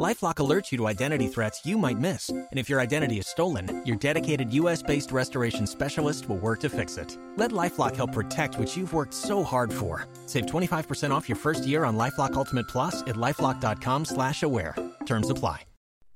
[0.00, 3.80] LifeLock alerts you to identity threats you might miss, and if your identity is stolen,
[3.86, 7.16] your dedicated U.S.-based restoration specialist will work to fix it.
[7.36, 10.08] Let LifeLock help protect what you've worked so hard for.
[10.26, 14.74] Save 25% off your first year on LifeLock Ultimate Plus at lifeLock.com/slash-aware.
[15.06, 15.62] Terms apply.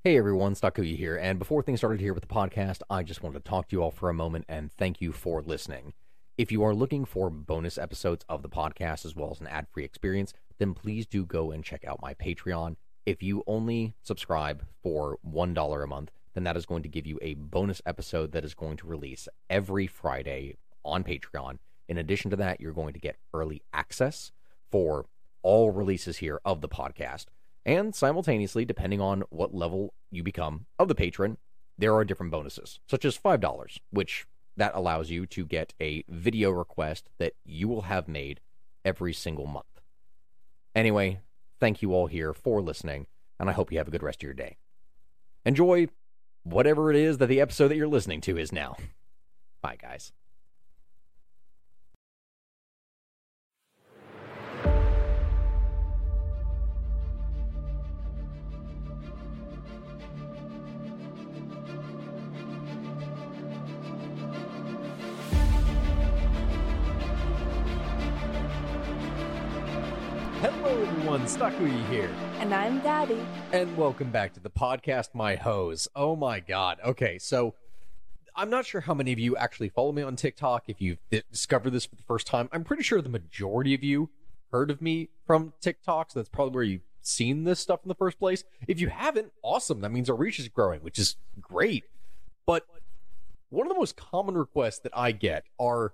[0.03, 3.45] Hey everyone, Stakuyi here, and before things started here with the podcast, I just wanted
[3.45, 5.93] to talk to you all for a moment and thank you for listening.
[6.37, 9.85] If you are looking for bonus episodes of the podcast as well as an ad-free
[9.85, 12.75] experience, then please do go and check out my Patreon.
[13.09, 17.19] If you only subscribe for $1 a month, then that is going to give you
[17.23, 21.57] a bonus episode that is going to release every Friday on Patreon.
[21.89, 24.31] In addition to that, you're going to get early access
[24.71, 25.07] for
[25.43, 27.29] all releases here of the podcast.
[27.65, 31.39] And simultaneously, depending on what level you become of the patron,
[31.79, 36.51] there are different bonuses, such as $5, which that allows you to get a video
[36.51, 38.41] request that you will have made
[38.85, 39.81] every single month.
[40.75, 41.21] Anyway,
[41.61, 43.07] thank you all here for listening,
[43.39, 44.57] and I hope you have a good rest of your day.
[45.45, 45.89] Enjoy
[46.45, 48.77] whatever it is that the episode that you're listening to is now.
[49.63, 50.13] Bye, guys.
[71.29, 72.09] Stakuyi here.
[72.39, 73.21] And I'm Daddy.
[73.53, 75.87] And welcome back to the podcast, my hose.
[75.95, 76.79] Oh my god.
[76.83, 77.55] Okay, so
[78.35, 80.65] I'm not sure how many of you actually follow me on TikTok.
[80.69, 84.09] If you've discovered this for the first time, I'm pretty sure the majority of you
[84.53, 86.13] heard of me from TikTok.
[86.13, 88.43] So that's probably where you've seen this stuff in the first place.
[88.67, 89.83] If you haven't, awesome.
[89.83, 91.85] That means our reach is growing, which is great.
[92.47, 92.65] But
[93.51, 95.93] one of the most common requests that I get are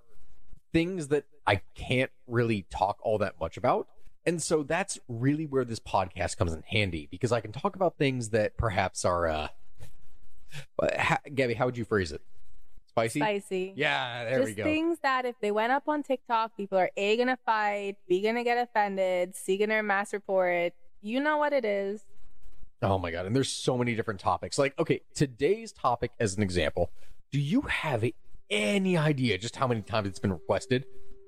[0.71, 3.89] things that I can't really talk all that much about.
[4.25, 7.97] And so that's really where this podcast comes in handy because I can talk about
[7.97, 9.47] things that perhaps are, uh,
[10.81, 12.21] ha- Gabby, how would you phrase it?
[12.87, 13.19] Spicy?
[13.19, 13.73] Spicy.
[13.75, 14.63] Yeah, there Just we go.
[14.63, 18.43] things that if they went up on TikTok, people are A, gonna fight, B, gonna
[18.43, 20.73] get offended, C, gonna mass report.
[21.01, 22.05] You know what it is.
[22.81, 23.25] Oh my God.
[23.25, 24.57] And there's so many different topics.
[24.57, 26.89] Like, okay, today's topic, as an example,
[27.31, 28.03] do you have
[28.49, 30.85] any idea just how many times it's been requested?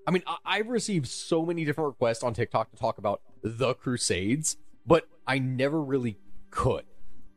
[0.07, 3.73] I mean, I- I've received so many different requests on TikTok to talk about the
[3.75, 6.17] Crusades, but I never really
[6.49, 6.85] could.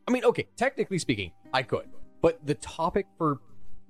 [0.07, 1.89] I mean, okay, technically speaking, I could,
[2.23, 3.41] but the topic for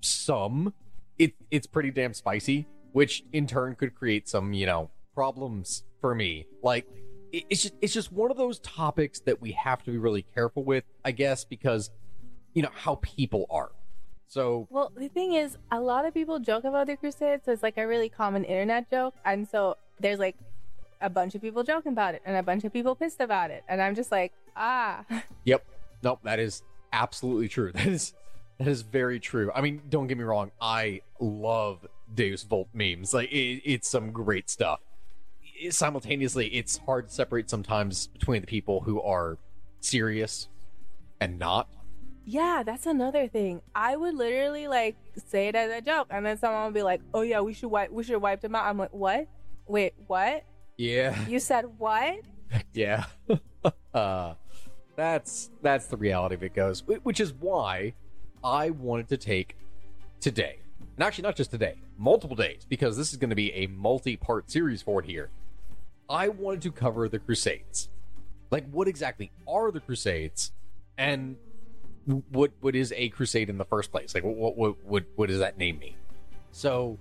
[0.01, 0.73] some,
[1.19, 6.15] it it's pretty damn spicy, which in turn could create some, you know, problems for
[6.15, 6.47] me.
[6.63, 6.87] Like,
[7.33, 10.23] it- it's just it's just one of those topics that we have to be really
[10.23, 11.91] careful with, I guess, because
[12.55, 13.73] you know how people are.
[14.31, 17.65] So Well, the thing is, a lot of people joke about the Crusades, so it's
[17.65, 19.15] like a really common internet joke.
[19.25, 20.37] And so there's like
[21.01, 23.65] a bunch of people joking about it and a bunch of people pissed about it.
[23.69, 25.05] And I'm just like, ah.
[25.45, 25.65] Yep.
[26.05, 27.73] Nope, that is absolutely true.
[27.75, 28.15] That is
[28.59, 29.51] that is very true.
[29.53, 33.13] I mean, don't get me wrong, I love Deus Vult memes.
[33.13, 34.79] Like it, it's some great stuff.
[35.43, 39.39] It- simultaneously, it's hard to separate sometimes between the people who are
[39.81, 40.47] serious
[41.21, 41.69] and not.
[42.31, 43.61] Yeah, that's another thing.
[43.75, 44.95] I would literally like
[45.27, 47.71] say it as a joke, and then someone would be like, "Oh yeah, we should
[47.71, 49.27] wipe, we should wiped them out." I'm like, "What?
[49.67, 50.45] Wait, what?
[50.77, 51.27] Yeah.
[51.27, 52.21] You said what?"
[52.73, 53.07] Yeah.
[53.95, 54.35] uh,
[54.95, 57.95] that's that's the reality of it goes, which is why
[58.45, 59.57] I wanted to take
[60.21, 63.67] today, and actually not just today, multiple days, because this is going to be a
[63.67, 65.31] multi-part series for it here.
[66.09, 67.89] I wanted to cover the Crusades,
[68.53, 70.53] like what exactly are the Crusades,
[70.97, 71.37] and
[72.31, 74.15] what what is a crusade in the first place?
[74.15, 75.95] Like what what what what does that name mean?
[76.53, 76.99] So,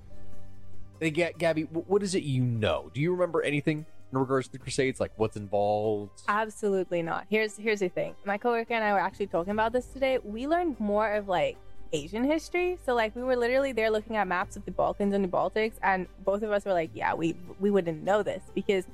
[0.99, 2.91] hey, Ga- Gabby, what is it you know?
[2.93, 4.99] Do you remember anything in regards to the Crusades?
[4.99, 6.21] Like what's involved?
[6.27, 7.25] Absolutely not.
[7.29, 8.15] Here's here's the thing.
[8.25, 10.19] My coworker and I were actually talking about this today.
[10.23, 11.57] We learned more of like
[11.93, 12.77] Asian history.
[12.85, 15.73] So like we were literally there looking at maps of the Balkans and the Baltics,
[15.81, 18.85] and both of us were like, "Yeah, we we wouldn't know this because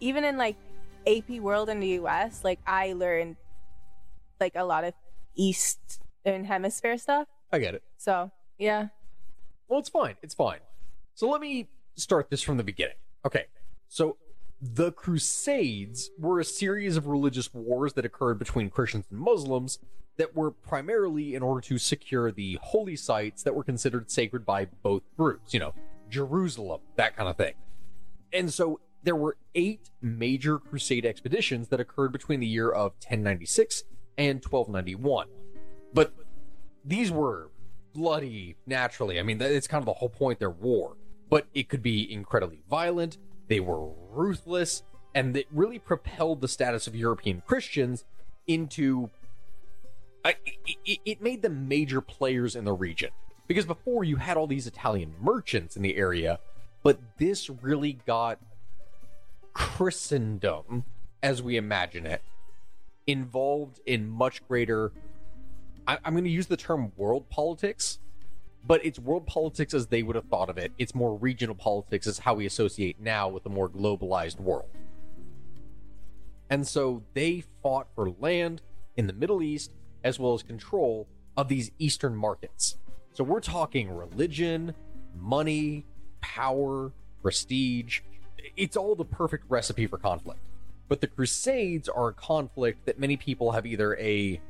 [0.00, 0.56] even in like
[1.06, 3.36] AP World in the U.S., like I learned
[4.40, 4.94] like a lot of
[5.36, 7.28] Eastern Hemisphere stuff.
[7.52, 7.82] I get it.
[7.96, 8.88] So yeah,
[9.68, 10.16] Well, it's fine.
[10.22, 10.58] It's fine.
[11.14, 12.96] So let me start this from the beginning.
[13.24, 13.46] Okay.
[13.88, 14.16] So
[14.60, 19.78] the Crusades were a series of religious wars that occurred between Christians and Muslims
[20.16, 24.66] that were primarily in order to secure the holy sites that were considered sacred by
[24.82, 25.74] both groups, you know,
[26.08, 27.52] Jerusalem, that kind of thing.
[28.32, 33.84] And so there were eight major crusade expeditions that occurred between the year of 1096
[34.18, 35.28] and 1291.
[35.92, 36.12] But
[36.84, 37.50] these were
[37.94, 39.18] bloody naturally.
[39.18, 40.96] I mean, it's kind of the whole point, they're war.
[41.28, 43.18] But it could be incredibly violent,
[43.48, 44.82] they were ruthless,
[45.14, 48.04] and it really propelled the status of European Christians
[48.46, 49.10] into.
[50.24, 53.10] it, it made them major players in the region.
[53.48, 56.40] Because before you had all these Italian merchants in the area,
[56.82, 58.38] but this really got
[59.52, 60.84] Christendom,
[61.22, 62.22] as we imagine it,
[63.06, 64.92] involved in much greater.
[65.86, 67.98] I, I'm going to use the term world politics,
[68.66, 70.72] but it's world politics as they would have thought of it.
[70.78, 74.68] It's more regional politics, as how we associate now with a more globalized world.
[76.50, 78.62] And so they fought for land
[78.96, 79.72] in the Middle East
[80.04, 82.76] as well as control of these Eastern markets.
[83.12, 84.74] So we're talking religion,
[85.18, 85.84] money,
[86.20, 86.92] power,
[87.22, 88.00] prestige.
[88.56, 90.40] It's all the perfect recipe for conflict.
[90.88, 94.40] But the Crusades are a conflict that many people have either a.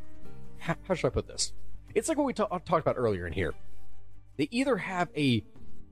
[0.58, 1.52] How, should I put this?
[1.94, 3.54] It's like what we ta- talked about earlier in here.
[4.36, 5.42] They either have a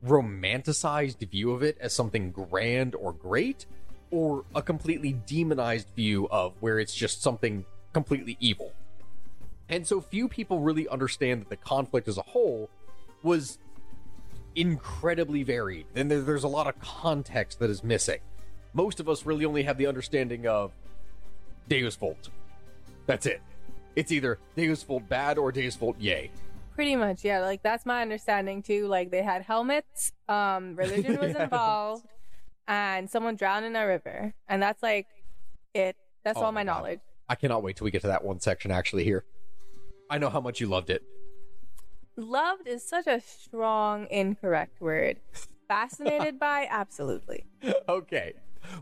[0.04, 3.64] romanticized view of it as something grand or great,
[4.10, 8.72] or a completely demonized view of where it's just something completely evil.
[9.68, 12.68] And so few people really understand that the conflict as a whole
[13.22, 13.58] was
[14.54, 15.86] incredibly varied.
[15.94, 18.20] And there's a lot of context that is missing.
[18.74, 20.72] Most of us really only have the understanding of
[21.68, 22.28] Deus Vult.
[23.06, 23.40] That's it.
[23.96, 26.30] It's either Deus Vult bad or Deus Vult yay.
[26.74, 27.40] Pretty much, yeah.
[27.40, 28.88] Like that's my understanding too.
[28.88, 32.04] Like they had helmets, um, religion was involved,
[32.66, 35.06] and someone drowned in a river, and that's like
[35.72, 35.96] it.
[36.24, 37.00] That's oh all my, my knowledge.
[37.28, 39.24] I cannot wait till we get to that one section actually here.
[40.10, 41.02] I know how much you loved it.
[42.16, 45.18] Loved is such a strong, incorrect word.
[45.68, 46.66] Fascinated by?
[46.70, 47.46] Absolutely.
[47.88, 48.34] Okay.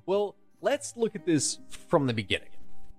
[0.06, 1.58] Well, let's look at this
[1.88, 2.48] from the beginning.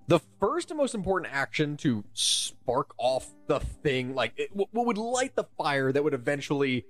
[0.07, 5.35] The first and most important action to spark off the thing, like what would light
[5.35, 6.85] the fire that would eventually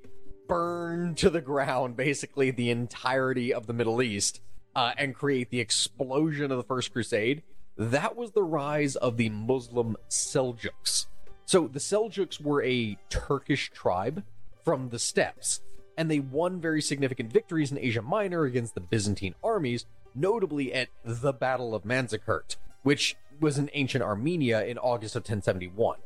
[0.48, 4.42] burn to the ground basically the entirety of the Middle East
[4.76, 7.44] uh, and create the explosion of the First Crusade,
[7.78, 11.08] that was the rise of the Muslim Seljuks.
[11.46, 14.24] So the Seljuks were a Turkish tribe
[14.64, 15.62] from the steppes,
[15.98, 19.86] and they won very significant victories in Asia Minor against the Byzantine armies,
[20.16, 25.98] notably at the Battle of Manzikert, which was in ancient Armenia in August of 1071.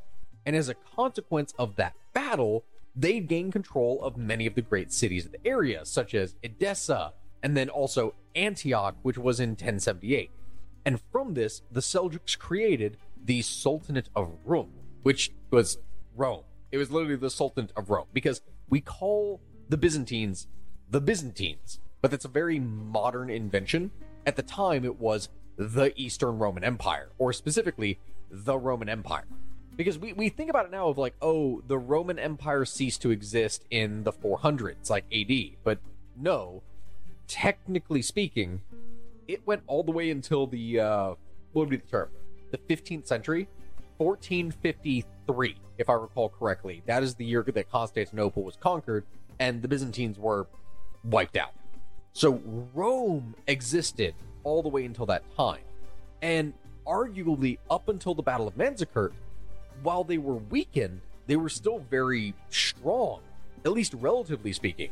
[0.46, 2.64] And as a consequence of that battle,
[2.96, 7.14] they gained control of many of the great cities of the area, such as Edessa,
[7.44, 10.32] and then also Antioch, which was in 1078.
[10.86, 14.70] And from this, the Seljuks created the Sultanate of Rum,
[15.04, 15.78] which was
[16.16, 16.44] Rome.
[16.72, 20.48] It was literally the Sultanate of Rome because we call the Byzantines
[20.90, 23.92] the Byzantines, but that's a very modern invention.
[24.26, 28.00] At the time, it was the Eastern Roman Empire, or specifically
[28.30, 29.26] the Roman Empire.
[29.76, 33.12] Because we, we think about it now of like, oh, the Roman Empire ceased to
[33.12, 35.58] exist in the 400s, like AD.
[35.64, 35.80] But
[36.16, 36.64] no,
[37.28, 38.62] technically speaking,
[39.28, 41.08] it went all the way until the, uh,
[41.52, 42.10] what would be the term?
[42.52, 43.48] The 15th century
[43.98, 46.82] 1453, if I recall correctly.
[46.86, 49.06] That is the year that Constantinople was conquered
[49.40, 50.48] and the Byzantines were
[51.04, 51.54] wiped out.
[52.14, 52.42] So
[52.74, 55.62] Rome existed all the way until that time.
[56.22, 56.54] And
[56.86, 59.12] arguably, up until the Battle of Manzikert,
[59.84, 63.20] while they were weakened, they were still very strong,
[63.66, 64.90] at least relatively speaking.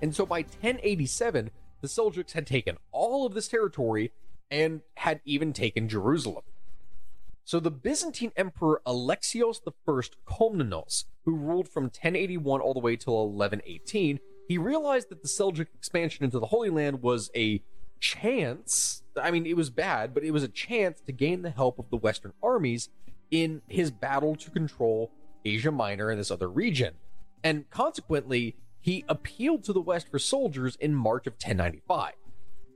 [0.00, 1.50] And so by 1087,
[1.80, 4.12] the Seljuks had taken all of this territory
[4.50, 6.44] and had even taken Jerusalem.
[7.44, 9.70] So the Byzantine Emperor Alexios I
[10.30, 15.68] Komnenos, who ruled from 1081 all the way till 1118, he realized that the Seljuk
[15.74, 17.62] expansion into the Holy Land was a
[18.00, 19.02] chance.
[19.20, 21.90] I mean, it was bad, but it was a chance to gain the help of
[21.90, 22.88] the Western armies
[23.30, 25.12] in his battle to control
[25.44, 26.94] Asia Minor and this other region.
[27.44, 32.14] And consequently, he appealed to the West for soldiers in March of 1095.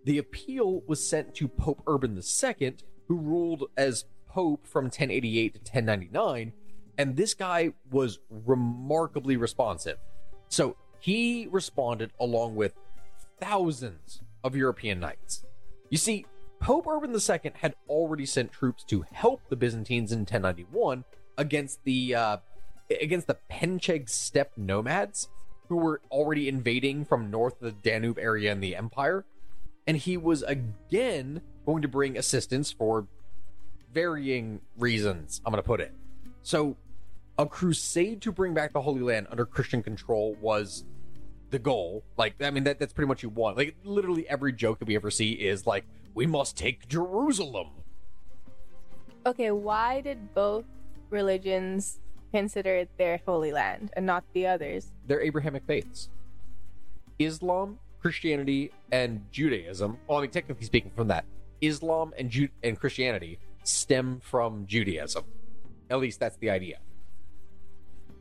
[0.05, 2.77] The appeal was sent to Pope Urban II,
[3.09, 4.05] who ruled as
[4.35, 6.53] Pope from 1088 to 1099,
[6.99, 9.97] and this guy was remarkably responsive.
[10.49, 12.75] So he responded along with
[13.39, 15.45] thousands of European knights.
[15.89, 16.27] You see,
[16.59, 21.05] Pope Urban II had already sent troops to help the Byzantines in 1091
[21.39, 22.37] against the uh,
[22.91, 25.29] against the Pecheneg steppe nomads
[25.69, 29.25] who were already invading from north of the Danube area in the empire.
[29.87, 33.07] And he was again going to bring assistance for
[33.95, 35.95] varying reasons, I'm going to put it.
[36.43, 36.77] So,
[37.39, 40.85] a crusade to bring back the Holy Land under Christian control was
[41.51, 42.05] the goal.
[42.17, 43.57] Like, I mean, that, that's pretty much you want.
[43.57, 45.85] Like, literally every joke that we ever see is like,
[46.15, 47.69] we must take Jerusalem.
[49.27, 50.65] Okay, why did both
[51.11, 54.93] religions consider it their holy land and not the others?
[55.07, 56.09] They're Abrahamic faiths.
[57.19, 59.99] Islam, Christianity, and Judaism.
[60.07, 61.25] Well, I mean, technically speaking, from that,
[61.61, 65.25] Islam and Ju- and Christianity stem from Judaism.
[65.91, 66.79] At least that's the idea.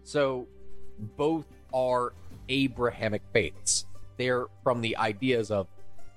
[0.04, 0.48] So,
[1.16, 2.14] both are
[2.50, 3.86] Abrahamic faiths.
[4.18, 5.68] They're from the ideas of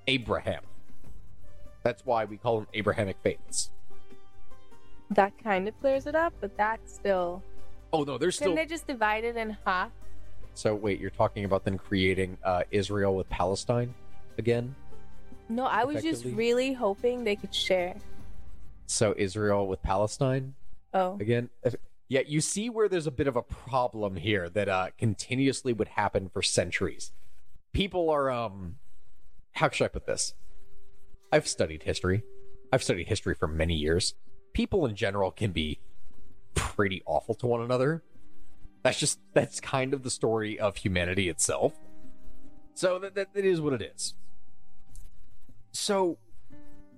[0.07, 0.63] Abraham.
[1.83, 3.71] That's why we call them Abrahamic faiths.
[5.11, 7.43] That kind of clears it up, but that's still.
[7.93, 8.55] Oh no, Couldn't still.
[8.57, 9.93] they just divide it in half?
[10.55, 13.95] So wait, you're talking about then creating uh, Israel with Palestine
[14.37, 14.75] again?
[15.49, 17.95] No, I was just really hoping they could share.
[18.87, 20.55] So Israel with Palestine
[20.95, 21.51] Oh, again?
[22.09, 25.89] Yeah, you see where there's a bit of a problem here that uh, continuously would
[25.89, 27.13] happen for centuries.
[27.73, 28.77] People are um,
[29.53, 30.35] how should I put this?
[31.33, 32.23] I've studied history.
[32.73, 34.15] I've studied history for many years.
[34.53, 35.81] People in general can be
[36.55, 38.03] pretty awful to one another.
[38.83, 41.75] That's just that's kind of the story of humanity itself.
[42.75, 44.15] So that, that, that is what it is.
[45.73, 46.19] So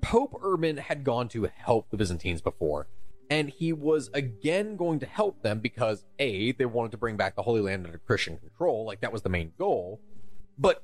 [0.00, 2.87] Pope Urban had gone to help the Byzantines before,
[3.31, 7.37] and he was again going to help them because A, they wanted to bring back
[7.37, 10.00] the Holy Land under Christian control, like that was the main goal.
[10.59, 10.83] But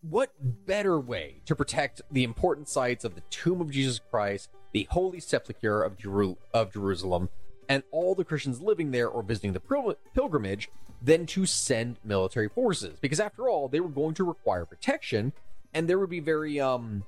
[0.00, 0.32] what
[0.66, 5.20] better way to protect the important sites of the tomb of Jesus Christ, the holy
[5.20, 7.28] sepulchre of, Jeru- of Jerusalem,
[7.68, 10.68] and all the Christians living there or visiting the pil- pilgrimage
[11.02, 12.98] than to send military forces?
[13.00, 15.32] Because after all, they were going to require protection,
[15.74, 17.04] and there would be very um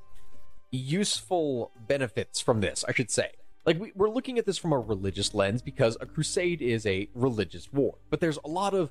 [0.70, 3.32] useful benefits from this, I should say.
[3.64, 7.08] Like, we, we're looking at this from a religious lens because a crusade is a
[7.14, 8.90] religious war, but there's a lot of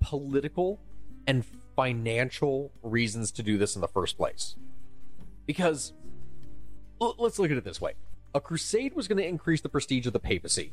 [0.00, 0.80] political
[1.26, 1.44] and
[1.76, 4.56] financial reasons to do this in the first place.
[5.46, 5.92] Because,
[7.00, 7.94] l- let's look at it this way
[8.34, 10.72] a crusade was going to increase the prestige of the papacy,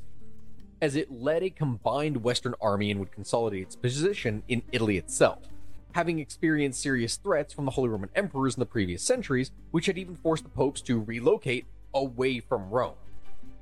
[0.81, 5.52] as it led a combined Western army and would consolidate its position in Italy itself
[5.93, 9.97] having experienced serious threats from the Holy Roman emperors in the previous centuries, which had
[9.97, 12.95] even forced the popes to relocate away from Rome.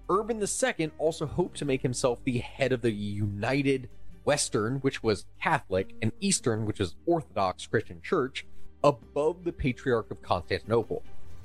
[0.10, 3.90] Urban II also hoped to make himself the head of the united
[4.24, 8.46] Western, which was Catholic, and Eastern, which was Orthodox Christian Church,
[8.84, 11.04] above the Patriarch of Constantinople.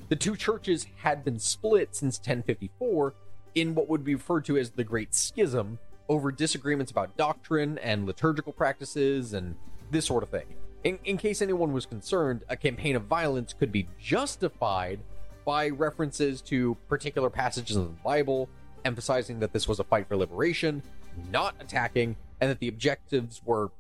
[0.09, 3.14] The two churches had been split since 1054
[3.55, 5.78] in what would be referred to as the Great Schism
[6.09, 9.57] over disagreements about doctrine and liturgical practices and
[9.90, 10.47] this sort of thing.
[10.87, 15.00] In, in case anyone was concerned, a campaign of violence could be justified
[15.45, 18.49] by references to particular passages of the Bible,
[18.85, 20.85] emphasizing that this was a fight for liberation,
[21.28, 23.73] not attacking, and that the objectives were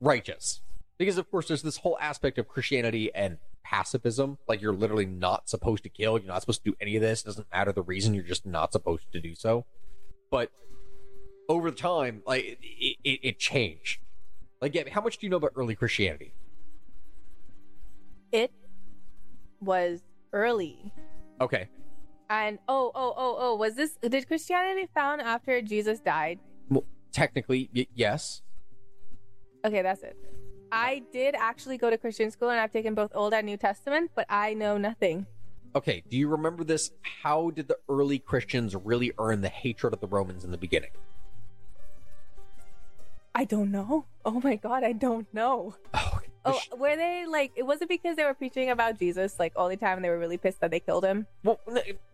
[0.00, 0.60] righteous.
[0.98, 4.38] Because, of course, there's this whole aspect of Christianity and pacifism.
[4.48, 7.20] Like, you're literally not supposed to kill, you're not supposed to do any of this.
[7.20, 9.66] It doesn't matter the reason, you're just not supposed to do so.
[10.32, 10.50] But
[11.48, 14.00] over time, like, it, it, it changed.
[14.64, 16.32] Like, Gabby, how much do you know about early Christianity?
[18.32, 18.50] it
[19.60, 20.00] was
[20.32, 20.90] early.
[21.38, 21.68] Okay.
[22.30, 26.38] And oh, oh, oh, oh, was this did Christianity found after Jesus died?
[26.70, 28.40] Well, technically, y- yes.
[29.66, 30.16] Okay, that's it.
[30.72, 34.12] I did actually go to Christian school and I've taken both Old and New Testament,
[34.14, 35.26] but I know nothing.
[35.76, 36.90] Okay, do you remember this?
[37.02, 40.90] How did the early Christians really earn the hatred of the Romans in the beginning?
[43.34, 44.06] I don't know.
[44.24, 45.76] Oh my god, I don't know.
[45.92, 46.20] Oh.
[46.46, 49.78] Oh, were they like it wasn't because they were preaching about Jesus like all the
[49.78, 51.26] time and they were really pissed that they killed him?
[51.42, 51.58] well,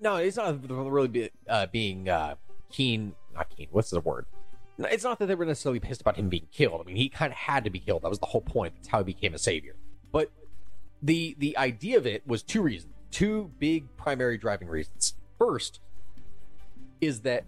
[0.01, 2.37] no, it's not really be, uh, being uh,
[2.71, 3.15] keen.
[3.35, 3.67] Not keen.
[3.73, 4.27] What's the word?
[4.79, 6.81] It's not that they were necessarily pissed about him being killed.
[6.81, 8.03] I mean, he kind of had to be killed.
[8.03, 8.75] That was the whole point.
[8.77, 9.75] That's how he became a savior.
[10.13, 10.31] But
[11.03, 15.15] the the idea of it was two reasons, two big primary driving reasons.
[15.39, 15.81] First
[17.01, 17.45] is that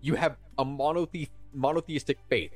[0.00, 2.52] you have a monothe- monotheistic faith,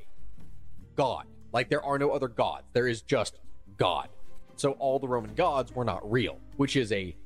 [0.97, 1.25] God.
[1.53, 2.65] Like there are no other gods.
[2.73, 3.41] There is just
[3.77, 4.09] God.
[4.57, 7.17] So all the Roman gods were not real, which is a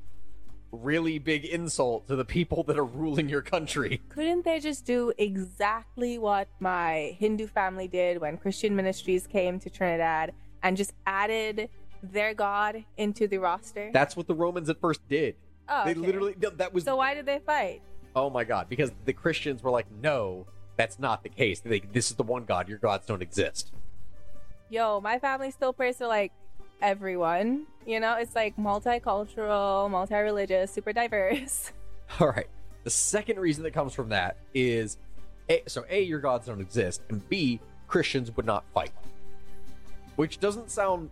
[0.70, 4.00] really big insult to the people that are ruling your country.
[4.08, 9.70] Couldn't they just do exactly what my Hindu family did when Christian ministries came to
[9.70, 11.68] Trinidad and just added
[12.02, 13.90] their god into the roster?
[13.92, 15.36] That's what the Romans at first did.
[15.68, 17.82] oh, They literally that was So why did they fight?
[18.16, 21.60] oh my god because the Christians were like no, that's not the case.
[21.60, 22.68] They, this is the one God.
[22.68, 23.72] Your gods don't exist.
[24.70, 26.32] Yo, my family still prays to like
[26.82, 27.66] everyone.
[27.86, 31.72] You know, it's like multicultural, multi-religious, super diverse.
[32.20, 32.48] All right.
[32.82, 34.98] The second reason that comes from that is
[35.48, 38.92] a, so A, your gods don't exist, and B, Christians would not fight.
[40.16, 41.10] Which doesn't sound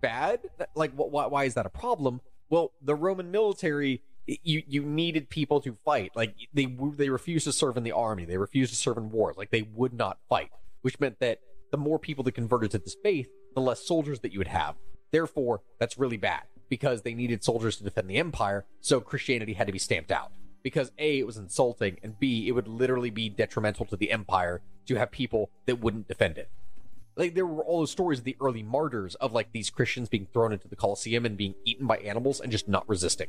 [0.00, 0.40] bad.
[0.74, 2.20] Like, wh- why, why is that a problem?
[2.50, 6.12] Well, the Roman military you you needed people to fight.
[6.14, 8.24] Like they they refused to serve in the army.
[8.24, 9.36] They refused to serve in wars.
[9.36, 10.50] Like they would not fight,
[10.82, 14.32] which meant that the more people that converted to this faith, the less soldiers that
[14.32, 14.76] you would have.
[15.10, 18.64] Therefore, that's really bad because they needed soldiers to defend the empire.
[18.80, 22.52] So Christianity had to be stamped out because a it was insulting and b it
[22.52, 26.50] would literally be detrimental to the empire to have people that wouldn't defend it
[27.16, 30.26] like there were all those stories of the early martyrs of like these christians being
[30.32, 33.28] thrown into the colosseum and being eaten by animals and just not resisting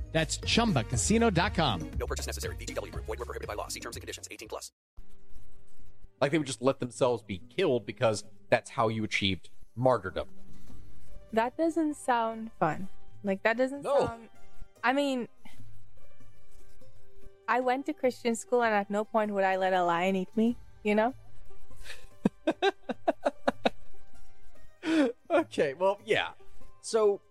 [0.11, 1.91] That's chumbacasino.com.
[1.99, 2.55] No purchase necessary.
[2.57, 3.05] VGW Group.
[3.05, 3.67] Void were prohibited by law.
[3.69, 4.27] See terms and conditions.
[4.29, 4.71] 18 plus.
[6.19, 10.27] like they would just let themselves be killed because that's how you achieved martyrdom
[11.33, 12.89] That doesn't sound fun.
[13.23, 14.05] Like that doesn't No.
[14.07, 14.29] sound.
[14.83, 15.27] I mean,
[17.47, 20.29] I went to Christian school, and at no point would I let a lion eat
[20.35, 20.57] me.
[20.83, 21.13] You know?
[25.29, 26.29] okay well yeah
[26.81, 27.21] so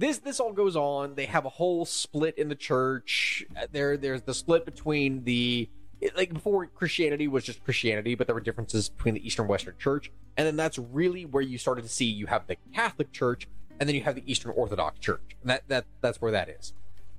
[0.00, 1.14] this this all goes on.
[1.14, 3.44] They have a whole split in the church.
[3.56, 5.68] Uh, there there's the split between the
[6.16, 9.74] like before christianity was just christianity but there were differences between the eastern and western
[9.78, 10.10] church.
[10.38, 13.46] And then that's really where you started to see you have the catholic church
[13.78, 15.36] and then you have the eastern orthodox church.
[15.42, 16.72] And that that that's where that is.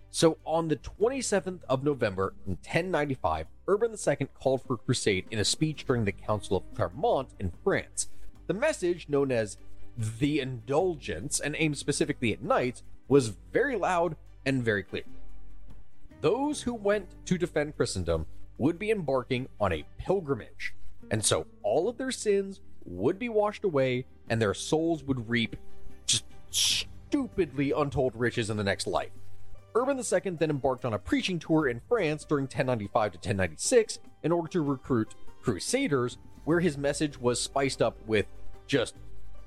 [0.09, 5.39] So on the 27th of November in 1095, Urban II called for a crusade in
[5.39, 8.09] a speech during the Council of Clermont in France.
[8.47, 9.57] The message, known as
[10.19, 14.15] the Indulgence and aimed specifically at knights, was very loud
[14.45, 15.03] and very clear.
[16.21, 18.25] Those who went to defend Christendom
[18.57, 20.75] would be embarking on a pilgrimage,
[21.09, 25.55] and so all of their sins would be washed away and their souls would reap
[26.05, 29.11] just stupidly untold riches in the next life.
[29.75, 34.31] Urban II then embarked on a preaching tour in France during 1095 to 1096 in
[34.31, 38.25] order to recruit crusaders, where his message was spiced up with
[38.67, 38.95] just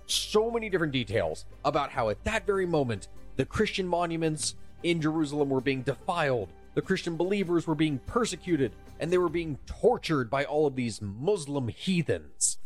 [0.06, 5.48] so many different details about how at that very moment the Christian monuments in Jerusalem
[5.48, 10.44] were being defiled, the Christian believers were being persecuted, and they were being tortured by
[10.44, 12.58] all of these Muslim heathens.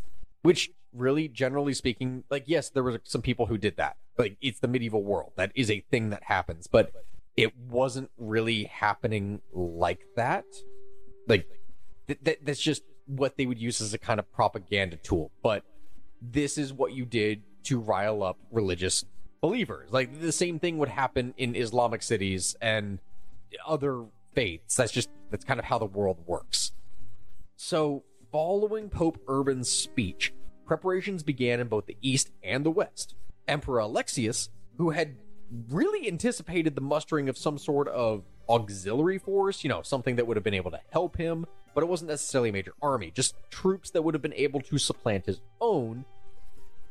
[0.42, 3.96] Which, really, generally speaking, like, yes, there were some people who did that.
[4.16, 5.32] Like, it's the medieval world.
[5.36, 6.66] That is a thing that happens.
[6.66, 6.92] But
[7.38, 10.44] it wasn't really happening like that.
[11.28, 11.46] Like
[12.08, 15.30] th- th- that's just what they would use as a kind of propaganda tool.
[15.40, 15.62] But
[16.20, 19.04] this is what you did to rile up religious
[19.40, 19.90] believers.
[19.92, 22.98] Like the same thing would happen in Islamic cities and
[23.66, 24.04] other
[24.34, 24.76] faiths.
[24.76, 26.72] That's just that's kind of how the world works.
[27.56, 30.32] So, following Pope Urban's speech,
[30.64, 33.14] preparations began in both the East and the West.
[33.46, 35.16] Emperor Alexius, who had
[35.70, 40.36] really anticipated the mustering of some sort of auxiliary force, you know, something that would
[40.36, 41.46] have been able to help him,
[41.78, 44.78] but it wasn't necessarily a major army, just troops that would have been able to
[44.78, 46.04] supplant his own.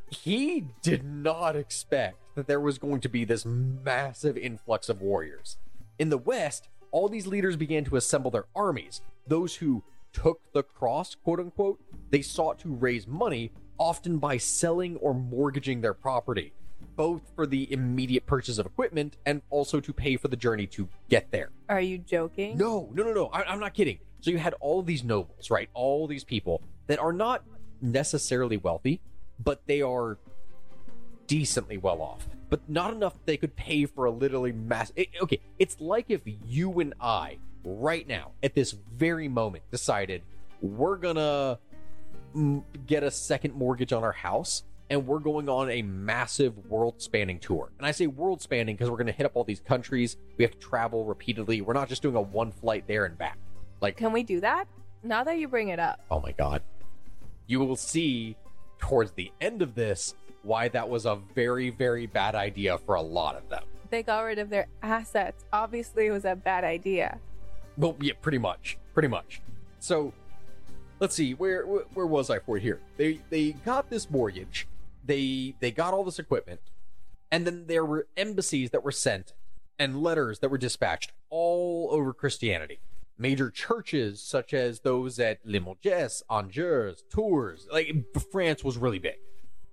[0.10, 5.58] He did not expect that there was going to be this massive influx of warriors.
[6.00, 9.02] In the West, all these leaders began to assemble their armies.
[9.28, 14.96] Those who took the cross, quote unquote, they sought to raise money, often by selling
[14.96, 16.54] or mortgaging their property,
[16.96, 20.88] both for the immediate purchase of equipment and also to pay for the journey to
[21.10, 21.50] get there.
[21.68, 22.58] Are you joking?
[22.58, 23.26] No, no, no, no.
[23.34, 24.00] I, I'm not kidding.
[24.22, 25.70] So you had all these nobles, right?
[25.74, 27.44] All these people that are not
[27.82, 29.02] necessarily wealthy,
[29.44, 30.18] but they are
[31.28, 34.92] decently well off, but not enough they could pay for a literally mass.
[34.96, 40.24] It, okay, it's like if you and I, right now, at this very moment, decided
[40.62, 41.60] we're gonna
[42.86, 47.40] get a second mortgage on our house and we're going on a massive world spanning
[47.40, 47.72] tour.
[47.78, 50.16] And I say world spanning because we're to hit up all these countries.
[50.38, 51.62] We have to travel repeatedly.
[51.62, 53.38] We're not just doing a one flight there and back.
[53.82, 54.68] Like, Can we do that?
[55.04, 56.62] Now that you bring it up, oh my God.
[57.46, 58.36] You will see
[58.80, 63.02] towards the end of this why that was a very, very bad idea for a
[63.02, 63.64] lot of them.
[63.90, 65.46] they got rid of their assets.
[65.54, 67.20] Obviously, it was a bad idea.
[67.78, 69.42] Well, yeah, pretty much, pretty much.
[69.80, 70.12] So,
[71.00, 72.80] let's see, where where, where was I for here?
[72.98, 74.68] They they got this mortgage,
[75.06, 76.60] they they got all this equipment,
[77.32, 79.34] and then there were embassies that were sent
[79.80, 82.80] and letters that were dispatched all over Christianity.
[83.20, 89.18] Major churches such as those at Limoges, Angers, Tours, like France was really big.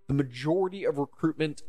[0.09, 1.63] The majority of recruitment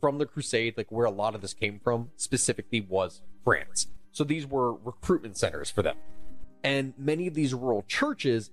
[0.00, 3.88] from the crusade, like where a lot of this came from, specifically was France.
[4.12, 5.96] So these were recruitment centers for them.
[6.62, 8.50] And many of these rural churches,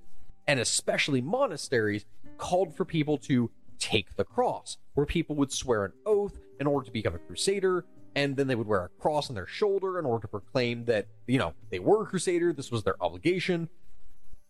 [0.47, 2.05] and especially monasteries,
[2.38, 6.86] called for people to take the cross, where people would swear an oath in order
[6.86, 10.06] to become a crusader, and then they would wear a cross on their shoulder in
[10.06, 13.69] order to proclaim that, you know, they were a crusader, this was their obligation.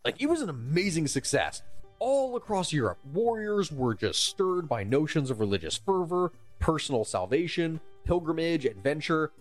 [0.04, 1.63] Like, it was an amazing success.
[1.99, 8.65] All across Europe, warriors were just stirred by notions of religious fervor, personal salvation, pilgrimage,
[8.65, 9.32] adventure,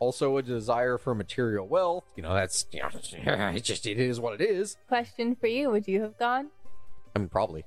[0.00, 2.04] also a desire for material wealth.
[2.16, 2.88] You know, that's, you know,
[3.54, 4.76] it's just, it is what it is.
[4.88, 6.50] Question for you: Would you have gone?
[7.14, 7.64] I mean, probably.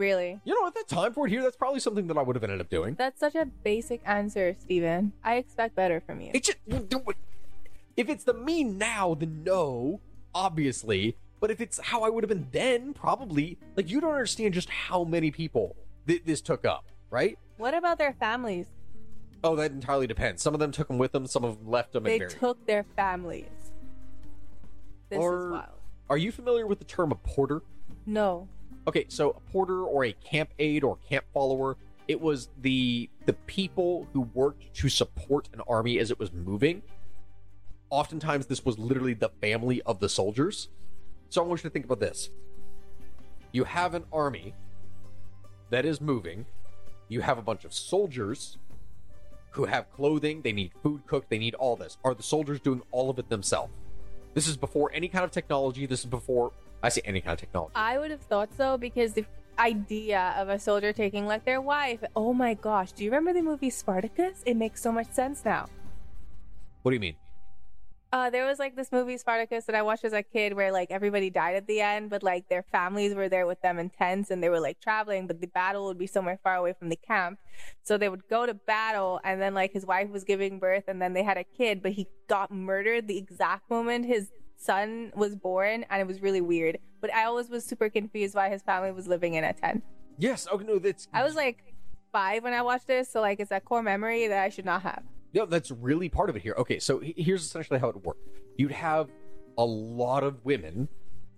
[0.00, 0.40] Really?
[0.44, 2.42] You know, at that time for it here, that's probably something that I would have
[2.42, 2.94] ended up doing.
[2.94, 5.12] That's such a basic answer, Steven.
[5.22, 6.30] I expect better from you.
[6.32, 6.56] It just,
[7.98, 10.00] if it's the me now, then no,
[10.34, 11.18] obviously.
[11.38, 13.58] But if it's how I would have been then, probably.
[13.76, 17.38] Like, you don't understand just how many people th- this took up, right?
[17.58, 18.68] What about their families?
[19.44, 20.40] Oh, that entirely depends.
[20.40, 22.38] Some of them took them with them, some of them left them They and buried.
[22.38, 23.50] took their families.
[25.10, 25.78] This Or- is wild.
[26.08, 27.60] Are you familiar with the term a porter?
[28.06, 28.48] No.
[28.90, 31.76] Okay, so a porter or a camp aide or camp follower,
[32.08, 36.82] it was the the people who worked to support an army as it was moving.
[37.90, 40.70] Oftentimes this was literally the family of the soldiers.
[41.28, 42.30] So I want you to think about this.
[43.52, 44.54] You have an army
[45.70, 46.46] that is moving.
[47.06, 48.58] You have a bunch of soldiers
[49.50, 51.96] who have clothing, they need food cooked, they need all this.
[52.02, 53.72] Are the soldiers doing all of it themselves?
[54.34, 55.86] This is before any kind of technology.
[55.86, 56.50] This is before
[56.82, 57.72] I say any kind of technology.
[57.74, 59.24] I would have thought so because the
[59.58, 62.02] idea of a soldier taking like their wife.
[62.16, 64.42] Oh my gosh, do you remember the movie Spartacus?
[64.46, 65.68] It makes so much sense now.
[66.82, 67.16] What do you mean?
[68.12, 70.90] Uh, there was like this movie Spartacus that I watched as a kid where like
[70.90, 74.30] everybody died at the end, but like their families were there with them in tents
[74.30, 76.96] and they were like traveling, but the battle would be somewhere far away from the
[76.96, 77.38] camp.
[77.84, 81.00] So they would go to battle and then like his wife was giving birth and
[81.00, 84.30] then they had a kid, but he got murdered the exact moment his
[84.60, 86.78] son was born and it was really weird.
[87.00, 89.82] But I always was super confused why his family was living in a tent.
[90.18, 90.46] Yes.
[90.52, 90.64] Okay.
[90.64, 91.08] No, that's.
[91.12, 91.74] I was like
[92.12, 94.82] five when I watched this, so like it's a core memory that I should not
[94.82, 95.02] have.
[95.32, 96.54] No, that's really part of it here.
[96.58, 98.26] Okay, so here's essentially how it worked.
[98.56, 99.08] You'd have
[99.56, 100.88] a lot of women,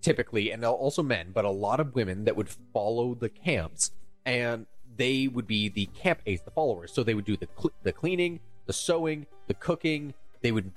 [0.01, 3.91] typically, and also men, but a lot of women that would follow the camps,
[4.25, 6.93] and they would be the camp aides, the followers.
[6.93, 10.15] So they would do the cl- the cleaning, the sewing, the cooking.
[10.41, 10.73] They would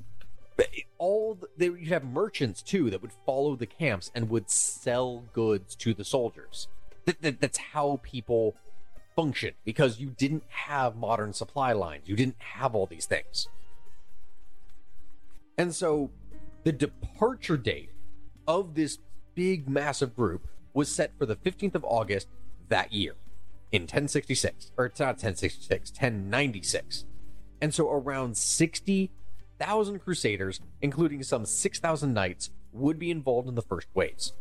[0.97, 5.25] all the, they you'd have merchants too that would follow the camps and would sell
[5.33, 6.67] goods to the soldiers.
[7.05, 8.55] That, that, that's how people
[9.15, 12.03] function because you didn't have modern supply lines.
[12.07, 13.47] You didn't have all these things.
[15.57, 16.11] And so
[16.63, 17.91] the departure date
[18.47, 18.99] of this
[19.35, 22.27] big, massive group was set for the 15th of August
[22.69, 23.15] that year
[23.71, 24.71] in 1066.
[24.77, 27.05] Or it's not 1066, 1096.
[27.61, 28.35] And so around
[29.57, 34.33] 60,000 crusaders, including some 6,000 knights, would be involved in the first waves.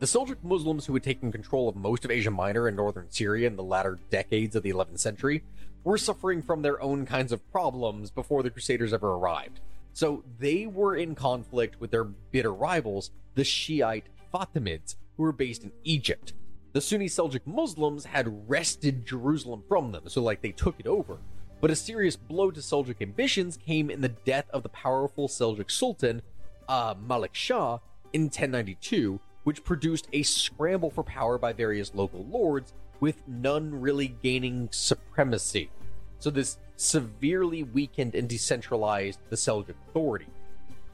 [0.00, 3.46] The Seljuk Muslims who had taken control of most of Asia Minor and northern Syria
[3.46, 5.44] in the latter decades of the 11th century
[5.84, 9.60] were suffering from their own kinds of problems before the Crusaders ever arrived.
[9.92, 15.62] So they were in conflict with their bitter rivals, the Shiite Fatimids, who were based
[15.62, 16.32] in Egypt.
[16.72, 21.18] The Sunni Seljuk Muslims had wrested Jerusalem from them, so like they took it over.
[21.64, 25.70] But a serious blow to Seljuk ambitions came in the death of the powerful Seljuk
[25.70, 26.20] Sultan,
[26.68, 27.78] uh, Malik Shah,
[28.12, 34.08] in 1092, which produced a scramble for power by various local lords, with none really
[34.08, 35.70] gaining supremacy.
[36.18, 40.28] So this severely weakened and decentralized the Seljuk authority.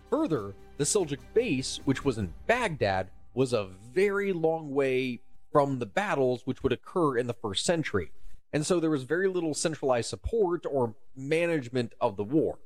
[0.09, 5.87] Further, the Seljuk base, which was in Baghdad, was a very long way from the
[5.87, 8.13] battles which would occur in the first century.
[8.53, 12.59] And so there was very little centralized support or management of the war.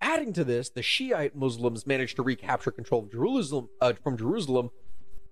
[0.00, 4.70] Adding to this, the Shiite Muslims managed to recapture control of Jerusalem uh, from Jerusalem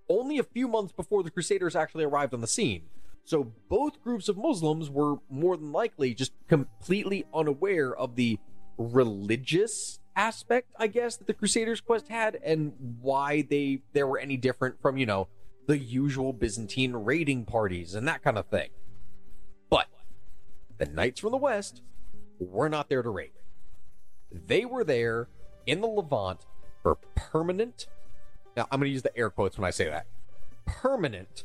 [0.09, 2.83] only a few months before the Crusaders actually arrived on the scene.
[3.24, 8.38] So both groups of Muslims were more than likely just completely unaware of the
[8.79, 14.37] religious aspect, I guess, that the Crusaders' quest had and why they there were any
[14.37, 15.29] different from, you know,
[15.66, 18.70] the usual Byzantine raiding parties and that kind of thing.
[19.71, 19.87] But
[20.79, 21.81] the knights from the west
[22.39, 23.33] were not there to raid.
[24.31, 25.29] They were there
[25.67, 26.47] in the Levant
[26.83, 27.87] for permanent
[28.57, 30.07] now, I'm going to use the air quotes when I say that.
[30.67, 31.45] Permanent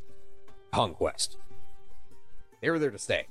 [0.73, 1.37] conquest.
[2.61, 3.27] They were there to stay.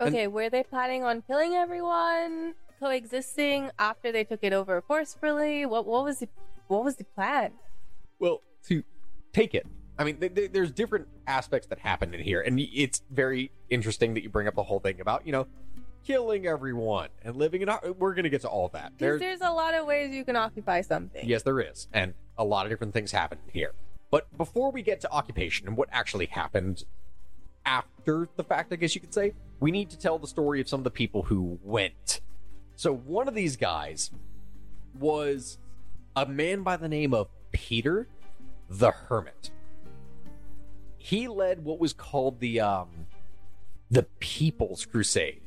[0.00, 5.64] And- Okay, were they planning on killing everyone, coexisting after they took it over forcefully?
[5.66, 6.28] What what was the
[6.66, 7.52] what was the plan?
[8.18, 8.82] Well, to
[9.32, 9.66] take it.
[9.98, 14.14] I mean, th- th- there's different aspects that happen in here, and it's very interesting
[14.14, 15.46] that you bring up the whole thing about, you know,
[16.04, 17.68] killing everyone and living in.
[17.98, 18.92] We're gonna get to all that.
[18.96, 21.28] Because there's a lot of ways you can occupy something.
[21.28, 21.88] Yes, there is.
[21.92, 23.72] And a lot of different things happen here.
[24.10, 26.84] But before we get to occupation and what actually happened
[27.64, 30.68] after the fact, I guess you could say, we need to tell the story of
[30.68, 32.20] some of the people who went.
[32.74, 34.10] So one of these guys
[34.98, 35.58] was
[36.16, 38.08] a man by the name of Peter
[38.68, 39.51] the Hermit.
[41.02, 43.06] He led what was called the um
[43.90, 45.42] the People's Crusade.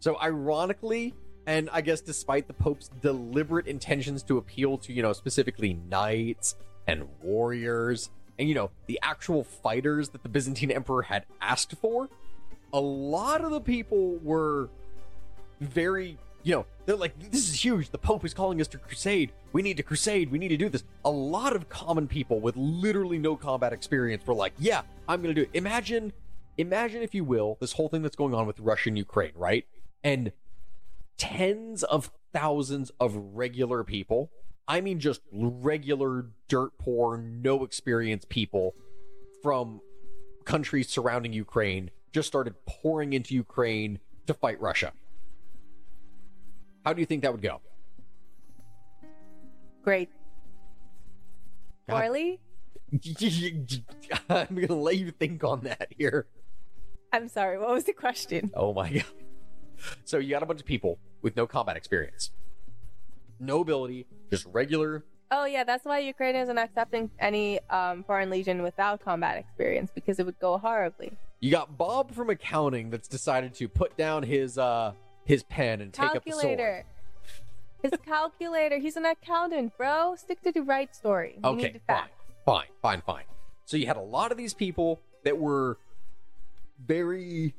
[0.00, 1.14] So ironically,
[1.46, 6.54] and I guess despite the Pope's deliberate intentions to appeal to, you know, specifically knights
[6.86, 12.10] and warriors and you know, the actual fighters that the Byzantine emperor had asked for,
[12.74, 14.68] a lot of the people were
[15.60, 17.90] very, you know, they're like this is huge.
[17.90, 19.32] The Pope is calling us to crusade.
[19.52, 20.30] We need to crusade.
[20.30, 20.84] We need to do this.
[21.04, 25.34] A lot of common people with literally no combat experience were like, "Yeah, I'm going
[25.34, 26.12] to do it." Imagine
[26.58, 29.64] imagine if you will this whole thing that's going on with Russia and Ukraine, right?
[30.02, 30.32] And
[31.16, 34.30] tens of thousands of regular people.
[34.66, 38.74] I mean, just regular, dirt poor, no experience people
[39.42, 39.80] from
[40.44, 44.92] countries surrounding Ukraine just started pouring into Ukraine to fight Russia.
[46.84, 47.60] How do you think that would go?
[49.82, 50.10] Great.
[51.88, 52.00] God.
[52.00, 52.40] Poorly?
[54.28, 56.26] I'm going to let you think on that here.
[57.12, 57.58] I'm sorry.
[57.58, 58.50] What was the question?
[58.54, 59.04] Oh my god.
[60.04, 62.30] So you got a bunch of people with no combat experience.
[63.40, 65.04] No ability, just regular.
[65.30, 70.18] Oh yeah, that's why Ukraine isn't accepting any um, foreign legion without combat experience because
[70.18, 71.12] it would go horribly.
[71.40, 74.92] You got Bob from accounting that's decided to put down his uh
[75.24, 76.42] his pen and take up the sword.
[76.42, 76.84] Calculator.
[77.82, 78.78] His calculator.
[78.78, 80.14] He's an accountant, bro.
[80.16, 81.38] Stick to the right story.
[81.42, 82.08] You need Okay, fine,
[82.44, 83.24] fine, fine, fine.
[83.64, 85.78] So you had a lot of these people that were
[86.84, 87.54] very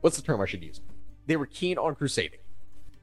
[0.00, 0.80] what's the term I should use?
[1.26, 2.40] They were keen on crusading.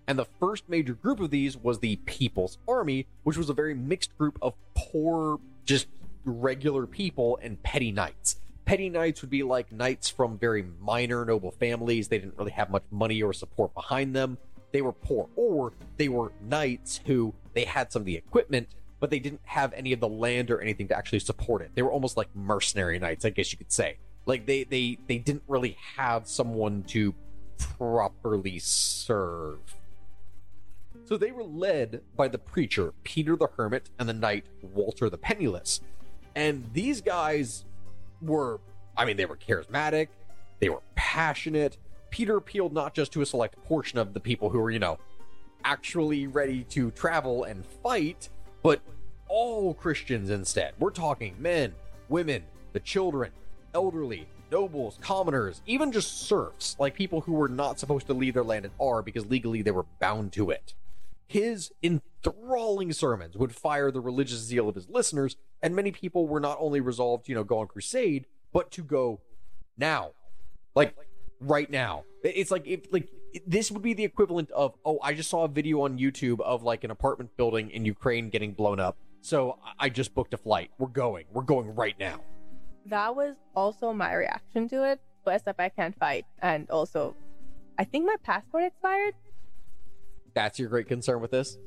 [0.08, 3.74] And the first major group of these was the People's Army, which was a very
[3.74, 5.88] mixed group of poor, just
[6.24, 8.38] regular people and petty knights.
[8.66, 12.08] Petty knights would be like knights from very minor noble families.
[12.08, 14.38] They didn't really have much money or support behind them.
[14.72, 15.30] They were poor.
[15.36, 18.68] Or they were knights who they had some of the equipment,
[19.00, 21.72] but they didn't have any of the land or anything to actually support it.
[21.76, 23.98] They were almost like mercenary knights, I guess you could say.
[24.26, 27.14] Like they they they didn't really have someone to
[27.78, 29.60] properly serve.
[31.06, 35.20] So they were led by the preacher Peter the Hermit and the knight Walter the
[35.20, 35.82] Penniless.
[36.36, 37.64] And these guys
[38.26, 38.60] were,
[38.98, 40.10] I mean, they were charismatic,
[40.60, 41.78] they were passionate.
[42.10, 44.98] Peter appealed not just to a select portion of the people who were, you know,
[45.64, 48.30] actually ready to travel and fight,
[48.64, 48.82] but
[49.28, 50.74] all Christians instead.
[50.80, 51.74] We're talking men,
[52.08, 53.32] women, the children,
[53.74, 58.44] elderly, nobles, commoners, even just serfs, like people who were not supposed to leave their
[58.44, 60.74] land at R because legally they were bound to it.
[61.28, 66.40] His enthralling sermons would fire the religious zeal of his listeners, and many people were
[66.40, 69.22] not only resolved you know, go on crusade, but to go
[69.78, 70.12] now.
[70.76, 70.96] Like
[71.40, 72.04] right now.
[72.24, 73.10] It's like if like
[73.46, 76.64] this would be the equivalent of, oh, I just saw a video on YouTube of
[76.64, 78.98] like an apartment building in Ukraine getting blown up.
[79.22, 80.72] So I- just booked a flight.
[80.78, 81.26] We're going.
[81.32, 82.22] We're going right now.
[82.86, 85.00] That was also my reaction to it.
[85.24, 87.16] But except I can't fight, and also,
[87.80, 89.16] I think my passport expired.
[90.36, 91.58] That's your great concern with this?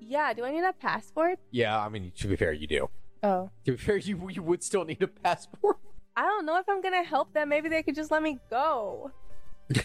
[0.00, 0.32] Yeah.
[0.32, 1.40] Do I need a passport?
[1.50, 2.88] Yeah, I mean, to be fair, you do.
[3.22, 3.50] Oh.
[3.64, 5.78] To be fair, you you would still need a passport.
[6.16, 7.48] I don't know if I'm gonna help them.
[7.48, 9.10] Maybe they could just let me go.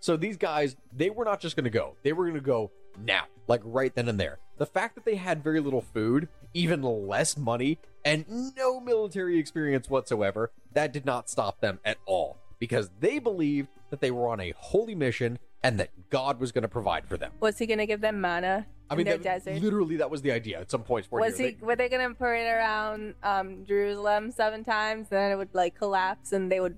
[0.00, 1.96] So these guys, they were not just going to go.
[2.02, 2.70] They were going to go
[3.04, 4.38] now, like right then and there.
[4.58, 8.24] The fact that they had very little food, even less money, and
[8.56, 14.00] no military experience whatsoever, that did not stop them at all because they believed that
[14.00, 17.32] they were on a holy mission and that God was going to provide for them.
[17.40, 19.62] Was he gonna give them manna I mean, in their that- desert?
[19.62, 21.10] literally, that was the idea at some points.
[21.10, 21.56] Was he?
[21.60, 25.08] Were they gonna parade around um, Jerusalem seven times?
[25.08, 26.76] Then it would like collapse, and they would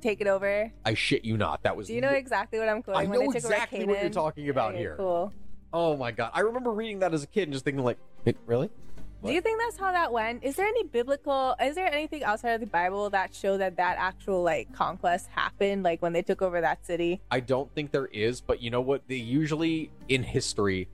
[0.00, 0.72] take it over.
[0.84, 1.62] I shit you not.
[1.62, 1.86] That was.
[1.88, 3.06] Do you know exactly what I'm quoting?
[3.06, 4.96] I when know they exactly what you're talking about Okay, here.
[4.96, 5.32] Cool.
[5.72, 6.30] Oh my god!
[6.32, 8.36] I remember reading that as a kid and just thinking, like, "Wait,
[9.26, 9.32] really?
[9.32, 10.44] Do you think that's how that went?
[10.44, 11.54] Is there any biblical?
[11.60, 15.82] Is there anything outside of the Bible that show that that actual like conquest happened,
[15.82, 17.20] like when they took over that city?
[17.30, 19.02] I don't think there is, but you know what?
[19.08, 20.88] They usually in history,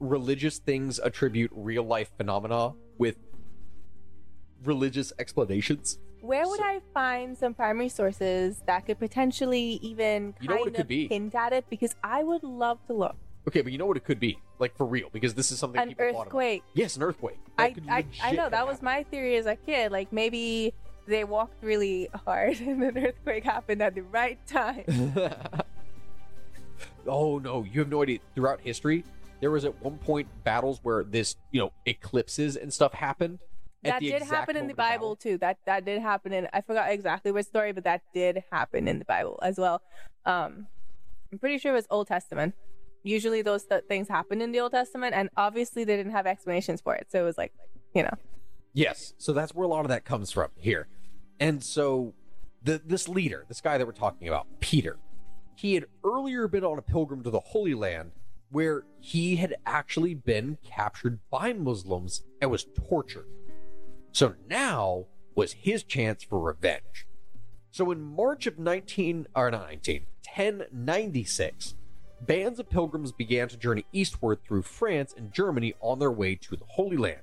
[0.00, 3.16] religious things attribute real life phenomena with
[4.64, 5.98] religious explanations.
[6.20, 10.64] Where would So- I find some primary sources that could potentially even You know what
[10.64, 11.06] kind it could of be?
[11.08, 11.64] hint at it?
[11.70, 13.16] Because I would love to look.
[13.48, 15.80] Okay, but you know what it could be, like for real, because this is something
[15.80, 16.20] An people thought about.
[16.20, 16.62] An earthquake.
[16.74, 17.38] Yes, an earthquake.
[17.56, 18.84] That I, I, I know that was happen.
[18.84, 19.90] my theory as a kid.
[19.90, 20.74] Like maybe
[21.06, 24.84] they walked really hard, and an earthquake happened at the right time.
[27.06, 28.18] oh no, you have no idea.
[28.34, 29.02] Throughout history,
[29.40, 33.38] there was at one point battles where this, you know, eclipses and stuff happened.
[33.82, 34.98] that did happen in the moment of battle.
[34.98, 35.38] Bible too.
[35.38, 36.48] That that did happen in.
[36.52, 39.80] I forgot exactly which story, but that did happen in the Bible as well.
[40.26, 40.66] Um,
[41.32, 42.54] I'm pretty sure it was Old Testament.
[43.02, 46.80] Usually those th- things happen in the Old Testament, and obviously they didn't have explanations
[46.80, 47.06] for it.
[47.10, 47.52] So it was like,
[47.94, 48.14] you know,
[48.78, 50.86] Yes, so that's where a lot of that comes from here.
[51.40, 52.14] And so
[52.62, 54.98] the this leader, this guy that we're talking about, Peter,
[55.56, 58.12] he had earlier been on a pilgrim to the Holy Land
[58.50, 63.26] where he had actually been captured by Muslims and was tortured.
[64.12, 67.06] So now was his chance for revenge.
[67.70, 71.74] So in March of 19 or not 19, 1096,
[72.20, 76.56] bands of pilgrims began to journey eastward through France and Germany on their way to
[76.56, 77.20] the Holy Land.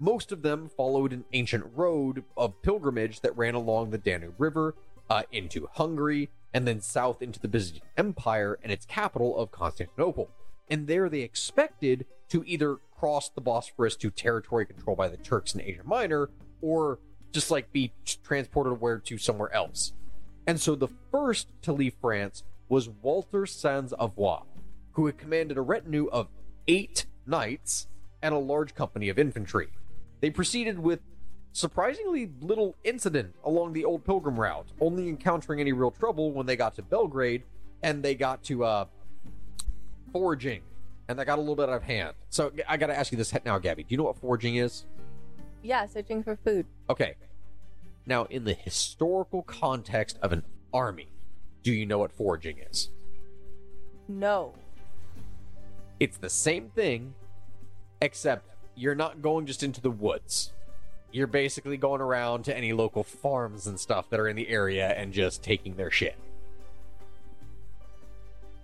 [0.00, 4.74] Most of them followed an ancient road of pilgrimage that ran along the Danube River
[5.10, 10.30] uh, into Hungary and then south into the Byzantine Empire and its capital of Constantinople.
[10.70, 15.54] And there they expected to either cross the Bosphorus to territory controlled by the Turks
[15.54, 16.30] in Asia Minor
[16.60, 16.98] or
[17.32, 19.92] just like be transported where to somewhere else.
[20.46, 24.42] And so the first to leave France was Walter Sans Avoir,
[24.92, 26.28] who had commanded a retinue of
[26.66, 27.88] eight knights
[28.22, 29.68] and a large company of infantry.
[30.20, 31.00] They proceeded with
[31.52, 36.56] surprisingly little incident along the old pilgrim route, only encountering any real trouble when they
[36.56, 37.44] got to Belgrade
[37.82, 38.84] and they got to uh,
[40.12, 40.62] foraging,
[41.08, 42.14] and that got a little bit out of hand.
[42.28, 43.84] So I got to ask you this now, Gabby.
[43.84, 44.84] Do you know what foraging is?
[45.62, 46.66] yeah, searching for food.
[46.88, 47.14] Okay.
[48.06, 51.08] Now, in the historical context of an army,
[51.62, 52.90] do you know what foraging is?
[54.08, 54.54] No,
[56.00, 57.14] It's the same thing,
[58.00, 60.52] except you're not going just into the woods.
[61.12, 64.88] You're basically going around to any local farms and stuff that are in the area
[64.90, 66.16] and just taking their shit.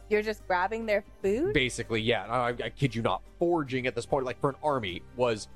[0.08, 1.52] you're just grabbing their food.
[1.54, 2.24] Basically, yeah.
[2.26, 3.22] I, I kid you not.
[3.38, 5.48] Foraging at this point, like for an army, was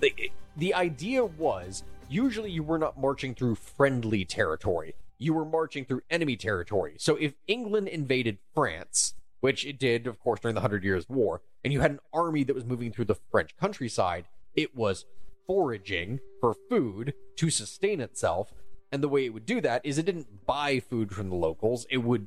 [0.00, 0.14] the
[0.56, 4.94] the idea was usually you were not marching through friendly territory.
[5.20, 6.94] You were marching through enemy territory.
[6.98, 11.42] So if England invaded France, which it did, of course, during the Hundred Years' War,
[11.62, 15.04] and you had an army that was moving through the French countryside, it was
[15.46, 18.54] foraging for food to sustain itself.
[18.90, 21.86] And the way it would do that is it didn't buy food from the locals;
[21.90, 22.26] it would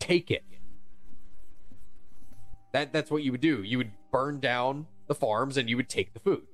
[0.00, 0.44] take it.
[2.72, 3.62] That that's what you would do.
[3.62, 6.46] You would burn down the farms and you would take the food.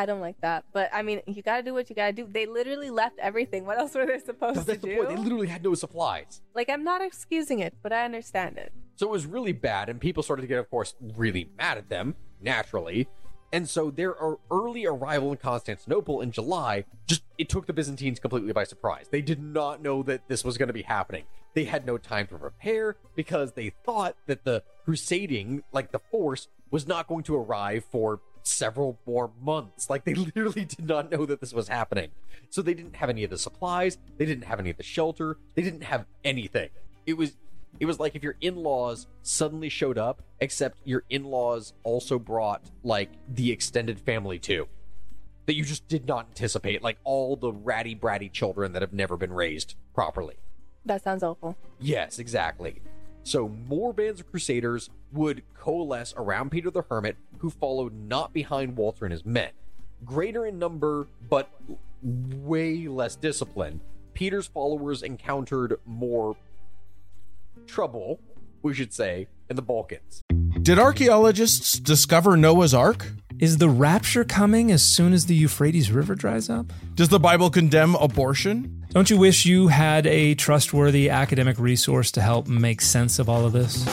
[0.00, 2.26] I don't like that, but I mean, you gotta do what you gotta do.
[2.26, 3.66] They literally left everything.
[3.66, 4.96] What else were they supposed That's to the do?
[4.96, 5.10] point.
[5.10, 6.40] They literally had no supplies.
[6.54, 8.72] like, I'm not excusing it, but I understand it.
[8.96, 11.90] So it was really bad, and people started to get, of course, really mad at
[11.90, 13.08] them, naturally.
[13.52, 14.14] And so their
[14.50, 19.08] early arrival in Constantinople in July just it took the Byzantines completely by surprise.
[19.10, 21.24] They did not know that this was going to be happening.
[21.54, 26.48] They had no time to prepare because they thought that the crusading, like the force,
[26.70, 29.90] was not going to arrive for several more months.
[29.90, 32.10] Like they literally did not know that this was happening.
[32.50, 35.38] So they didn't have any of the supplies, they didn't have any of the shelter,
[35.54, 36.70] they didn't have anything.
[37.06, 37.36] It was
[37.78, 43.10] it was like if your in-laws suddenly showed up, except your in-laws also brought like
[43.28, 44.66] the extended family too.
[45.46, 49.16] That you just did not anticipate, like all the ratty bratty children that have never
[49.16, 50.36] been raised properly.
[50.84, 51.56] That sounds awful.
[51.80, 52.80] Yes, exactly.
[53.22, 58.76] So more bands of crusaders would coalesce around Peter the Hermit, who followed not behind
[58.76, 59.50] Walter and his men.
[60.04, 61.50] Greater in number, but
[62.02, 63.80] way less disciplined,
[64.14, 66.36] Peter's followers encountered more
[67.66, 68.20] trouble,
[68.62, 70.22] we should say, in the Balkans.
[70.62, 73.12] Did archaeologists discover Noah's Ark?
[73.38, 76.72] Is the rapture coming as soon as the Euphrates River dries up?
[76.94, 78.79] Does the Bible condemn abortion?
[78.90, 83.46] Don't you wish you had a trustworthy academic resource to help make sense of all
[83.46, 83.86] of this?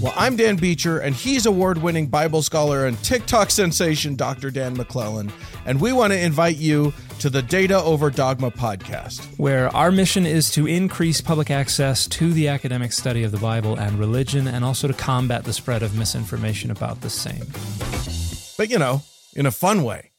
[0.00, 4.52] Well, I'm Dan Beecher, and he's award winning Bible scholar and TikTok sensation Dr.
[4.52, 5.32] Dan McClellan.
[5.64, 9.26] And we want to invite you to the Data Over Dogma podcast.
[9.40, 13.74] Where our mission is to increase public access to the academic study of the Bible
[13.74, 17.44] and religion, and also to combat the spread of misinformation about the same.
[18.56, 19.02] But, you know,
[19.34, 20.10] in a fun way.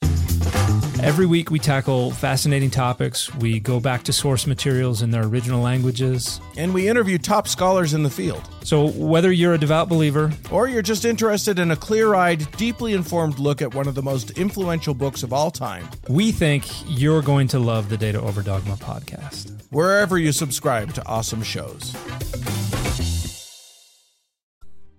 [1.04, 3.34] Every week, we tackle fascinating topics.
[3.36, 6.42] We go back to source materials in their original languages.
[6.58, 8.42] And we interview top scholars in the field.
[8.64, 12.94] So, whether you're a devout believer, Or you're just interested in a clear eyed, deeply
[12.94, 17.22] informed look at one of the most influential books of all time, we think you're
[17.22, 19.52] going to love the Data Over Dogma podcast.
[19.70, 21.96] wherever you subscribe to awesome shows.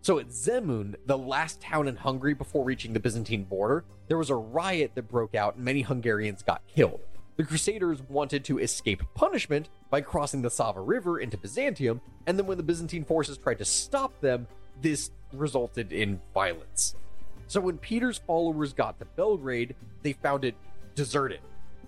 [0.08, 4.30] So at Zemun, the last town in Hungary before reaching the Byzantine border, there was
[4.30, 7.00] a riot that broke out and many Hungarians got killed.
[7.36, 12.46] The Crusaders wanted to escape punishment by crossing the Sava River into Byzantium, and then
[12.46, 14.46] when the Byzantine forces tried to stop them,
[14.80, 16.94] this resulted in violence.
[17.46, 20.54] So when Peter's followers got to Belgrade, they found it
[20.94, 21.40] deserted.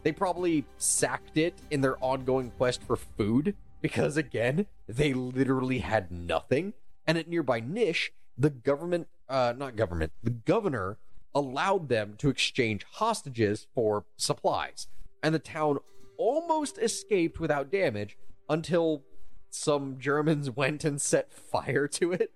[0.02, 6.10] They probably sacked it in their ongoing quest for food because, again, they literally had
[6.10, 6.74] nothing.
[7.10, 10.96] And at nearby Nish, the government, uh, not government, the governor
[11.34, 14.86] allowed them to exchange hostages for supplies.
[15.20, 15.78] And the town
[16.16, 18.16] almost escaped without damage
[18.48, 19.02] until
[19.50, 22.30] some Germans went and set fire to it.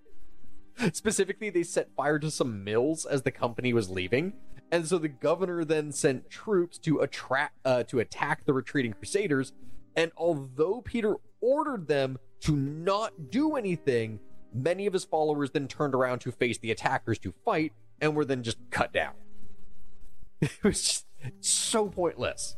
[0.91, 4.33] Specifically, they set fire to some mills as the company was leaving,
[4.73, 9.53] and so the governor then sent troops to attract uh, to attack the retreating crusaders.
[9.95, 14.19] And although Peter ordered them to not do anything,
[14.55, 18.25] many of his followers then turned around to face the attackers to fight, and were
[18.25, 19.13] then just cut down.
[20.41, 21.05] It was just
[21.39, 22.55] so pointless.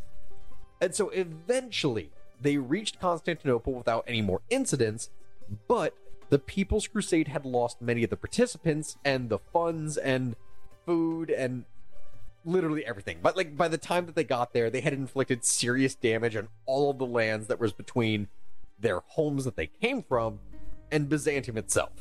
[0.82, 5.10] And so eventually, they reached Constantinople without any more incidents,
[5.68, 5.93] but
[6.30, 10.36] the People's Crusade had lost many of the participants and the funds and
[10.86, 11.66] food and
[12.43, 13.20] literally everything.
[13.22, 16.50] But like by the time that they got there, they had inflicted serious damage on
[16.66, 18.28] all of the lands that was between
[18.80, 20.39] their homes that they came from
[20.92, 21.92] and Byzantium itself.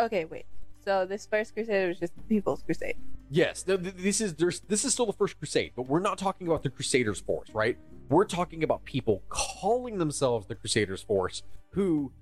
[0.00, 0.46] Okay, wait.
[0.84, 2.96] So this first crusade was just the People's Crusade.
[3.30, 6.18] Yes, th- th- this is there's this is still the first crusade, but we're not
[6.18, 7.78] talking about the Crusaders' force, right?
[8.10, 12.12] We're talking about people calling themselves the Crusaders' force who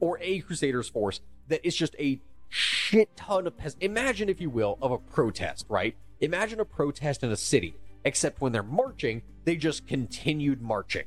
[0.00, 4.50] or a Crusaders' force that is just a shit ton of pes- imagine if you
[4.50, 5.94] will of a protest, right?
[6.20, 11.04] Imagine a protest in a city, except when they're marching, they just continued marching.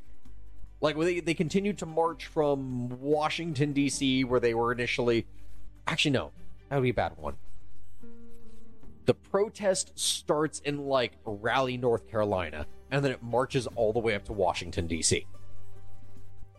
[0.80, 4.23] Like they, they continued to march from Washington D.C.
[4.23, 5.25] where they were initially.
[5.88, 6.32] Actually, no,
[6.69, 7.36] that would be a bad one.
[9.05, 14.13] The protest starts in like Raleigh, North Carolina, and then it marches all the way
[14.15, 15.25] up to Washington D.C.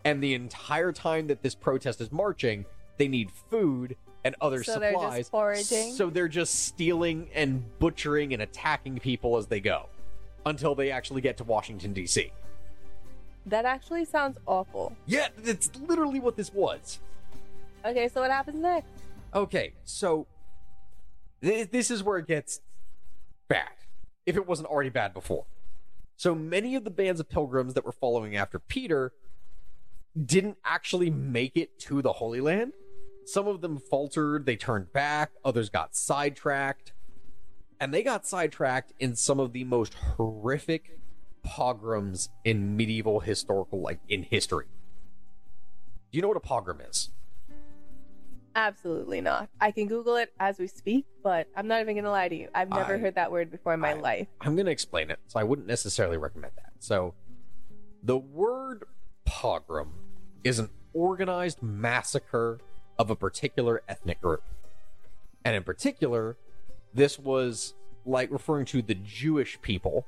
[0.03, 2.65] And the entire time that this protest is marching,
[2.97, 5.29] they need food and other So they're just supplies.
[5.29, 5.93] foraging?
[5.93, 9.87] So they're just stealing and butchering and attacking people as they go
[10.45, 12.31] until they actually get to Washington D.C.
[13.49, 14.95] That actually sounds awful.
[15.07, 16.99] Yeah, that's literally what this was.
[17.83, 18.91] Okay, so what happens next?
[19.33, 20.27] Okay, so
[21.41, 22.61] th- this is where it gets
[23.47, 23.69] bad,
[24.25, 25.45] if it wasn't already bad before.
[26.15, 29.13] So many of the bands of pilgrims that were following after Peter
[30.25, 32.73] didn't actually make it to the Holy Land.
[33.25, 36.93] Some of them faltered, they turned back, others got sidetracked.
[37.79, 40.99] And they got sidetracked in some of the most horrific
[41.49, 44.67] pogroms in medieval historical, like in history.
[46.11, 47.09] Do you know what a pogrom is?
[48.55, 49.49] Absolutely not.
[49.59, 52.49] I can Google it as we speak, but I'm not even gonna lie to you.
[52.53, 54.27] I've never I- heard that word before in my I- life.
[54.41, 56.73] I'm going to explain it, so I wouldn't necessarily recommend that.
[56.79, 57.13] So,
[58.03, 58.83] the word
[59.25, 59.93] pogrom
[60.43, 62.59] is an organized massacre
[62.97, 64.43] of a particular ethnic group.
[65.43, 66.37] And in particular,
[66.93, 67.73] this was
[68.05, 70.05] like referring to the Jewish people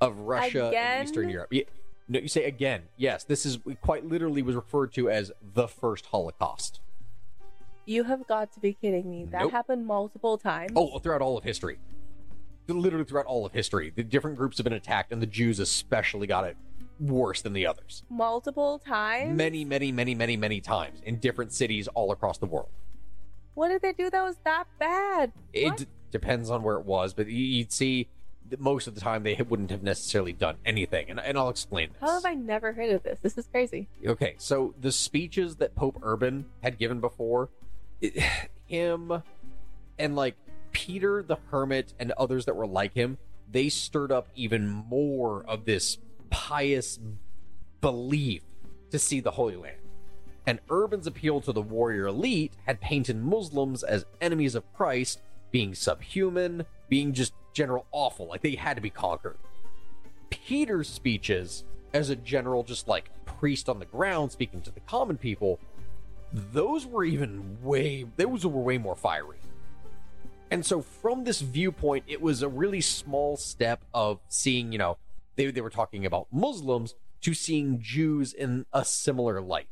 [0.00, 1.00] of Russia Again?
[1.00, 1.48] and Eastern Europe.
[1.52, 1.64] Yeah,
[2.08, 2.82] no, you say again.
[2.96, 6.80] Yes, this is quite literally was referred to as the first Holocaust.
[7.86, 9.24] You have got to be kidding me.
[9.24, 9.52] That Nope.
[9.52, 10.72] happened multiple times.
[10.76, 11.78] Oh, throughout all of history.
[12.66, 13.90] Literally throughout all of history.
[13.94, 16.56] The different groups have been attacked, and the Jews especially got it
[17.00, 18.02] worse than the others.
[18.10, 19.36] multiple times.
[19.36, 22.68] Many, many, many, many, many times in different cities all across the world.
[23.54, 25.32] What did they do that was that bad?
[25.52, 28.08] It d- depends on where it was, but y- you'd see
[28.58, 31.10] most of the time they wouldn't have necessarily done anything.
[31.10, 32.00] And, and I'll explain this.
[32.00, 33.18] How have I never heard of this?
[33.20, 33.88] This is crazy.
[34.04, 37.48] Okay, so the speeches that Pope Urban had given before,
[38.00, 38.22] it,
[38.66, 39.22] him
[39.98, 40.36] and like
[40.72, 43.18] Peter the Hermit and others that were like him,
[43.50, 45.98] they stirred up even more of this
[46.30, 46.98] pious
[47.80, 48.42] belief
[48.90, 49.76] to see the Holy Land.
[50.46, 55.20] And Urban's appeal to the warrior elite had painted Muslims as enemies of Christ,
[55.50, 59.36] being subhuman, being just general awful, like they had to be conquered.
[60.30, 65.16] Peter's speeches, as a general, just like priest on the ground speaking to the common
[65.16, 65.58] people,
[66.32, 69.38] those were even way, those were way more fiery.
[70.50, 74.96] And so, from this viewpoint, it was a really small step of seeing, you know,
[75.36, 79.68] they, they were talking about Muslims to seeing Jews in a similar light.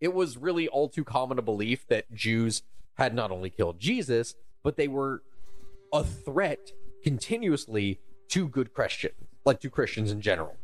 [0.00, 2.62] It was really all too common a belief that Jews
[2.94, 5.22] had not only killed Jesus, but they were
[5.92, 6.72] a threat
[7.02, 9.14] continuously to good Christians,
[9.44, 10.56] like to Christians in general.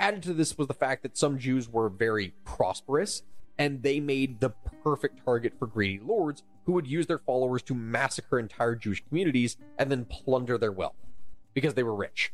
[0.00, 3.22] Added to this was the fact that some Jews were very prosperous
[3.58, 4.50] and they made the
[4.82, 9.56] perfect target for greedy lords who would use their followers to massacre entire Jewish communities
[9.78, 10.96] and then plunder their wealth
[11.52, 12.32] because they were rich.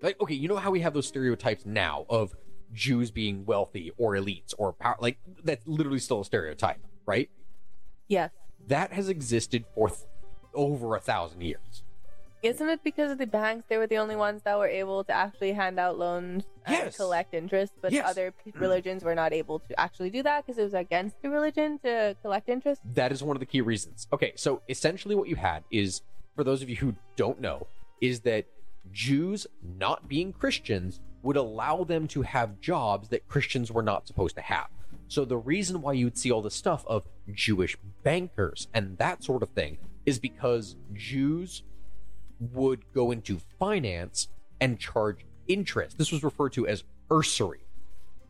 [0.00, 2.34] Like, okay, you know how we have those stereotypes now of
[2.72, 7.28] Jews being wealthy or elites or power, like that's literally still a stereotype, right?
[8.06, 8.30] Yes.
[8.68, 9.90] That has existed for
[10.54, 11.82] over a thousand years.
[12.40, 13.64] Isn't it because of the banks?
[13.68, 16.96] They were the only ones that were able to actually hand out loans and Yes.
[16.96, 18.08] collect interest, but Yes.
[18.08, 21.80] other religions were not able to actually do that because it was against the religion
[21.80, 22.80] to collect interest.
[22.94, 24.06] That is one of the key reasons.
[24.12, 26.02] Okay, so essentially what you had is,
[26.36, 27.66] for those of you who don't know,
[28.00, 28.46] is that
[28.92, 34.36] Jews not being Christians would allow them to have jobs that Christians were not supposed
[34.36, 34.68] to have.
[35.08, 39.24] So the reason why you would see all this stuff of Jewish bankers and that
[39.24, 39.78] sort of thing
[40.08, 41.62] is because Jews
[42.40, 44.28] would go into finance
[44.58, 45.98] and charge interest.
[45.98, 47.60] This was referred to as usury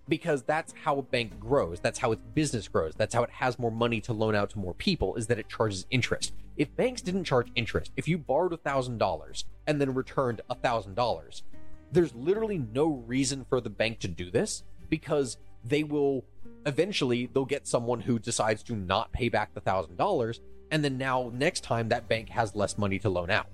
[0.09, 1.79] because that's how a bank grows.
[1.79, 2.95] That's how its business grows.
[2.97, 5.49] That's how it has more money to loan out to more people is that it
[5.49, 6.33] charges interest.
[6.57, 10.57] If banks didn't charge interest if you borrowed a thousand dollars and then returned a
[10.57, 11.45] thousand dollars
[11.93, 16.25] there's literally no reason for the bank to do this because they will
[16.67, 20.41] eventually they'll get someone who decides to not pay back the thousand dollars
[20.71, 23.47] and then now next time that bank has less money to loan out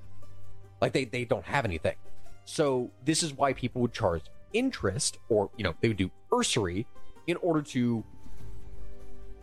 [0.81, 1.97] like they, they don't have anything
[2.45, 6.87] so this is why people would charge interest or you know they would do usury
[7.27, 8.05] in order to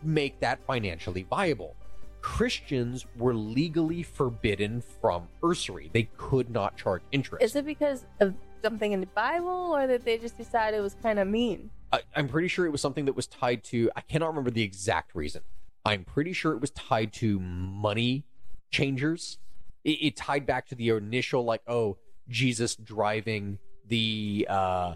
[0.02, 1.76] make that financially viable
[2.20, 8.34] christians were legally forbidden from usury they could not charge interest Is it because of
[8.62, 11.70] something in the Bible, or that they just decided it was kind of mean?
[11.92, 13.90] I, I'm pretty sure it was something that was tied to.
[13.94, 15.42] I cannot remember the exact reason.
[15.84, 18.24] I'm pretty sure it was tied to money
[18.70, 19.38] changers.
[19.84, 23.58] It, it tied back to the initial, like, oh, Jesus driving
[23.88, 24.94] the uh